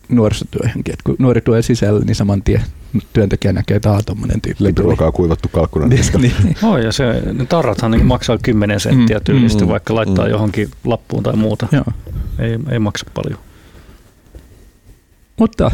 [0.09, 2.61] nuorisotyöhönkin, että kun nuori tulee sisälle, niin saman tien
[3.13, 4.63] työntekijä näkee, että tuommoinen tyyppi.
[4.63, 6.55] Lempiruokaa kuivattu kalkkunan Niin, niin.
[6.63, 10.31] Oh, ja se, ne tarrathan niin maksaa 10 senttiä Mm, tyylisesti, mm, vaikka laittaa mm.
[10.31, 11.67] johonkin lappuun tai muuta.
[11.71, 11.85] Joo.
[12.39, 13.39] Ei, ei maksa paljon.
[15.39, 15.71] Mutta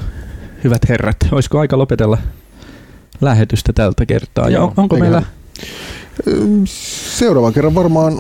[0.64, 2.18] hyvät herrat, olisiko aika lopetella
[3.22, 4.46] lähetystä tältä kertaa?
[4.46, 5.24] Ja Joo, on, onko meillä,
[7.18, 8.14] Seuraavan kerran varmaan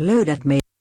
[0.00, 0.71] Löydät meidät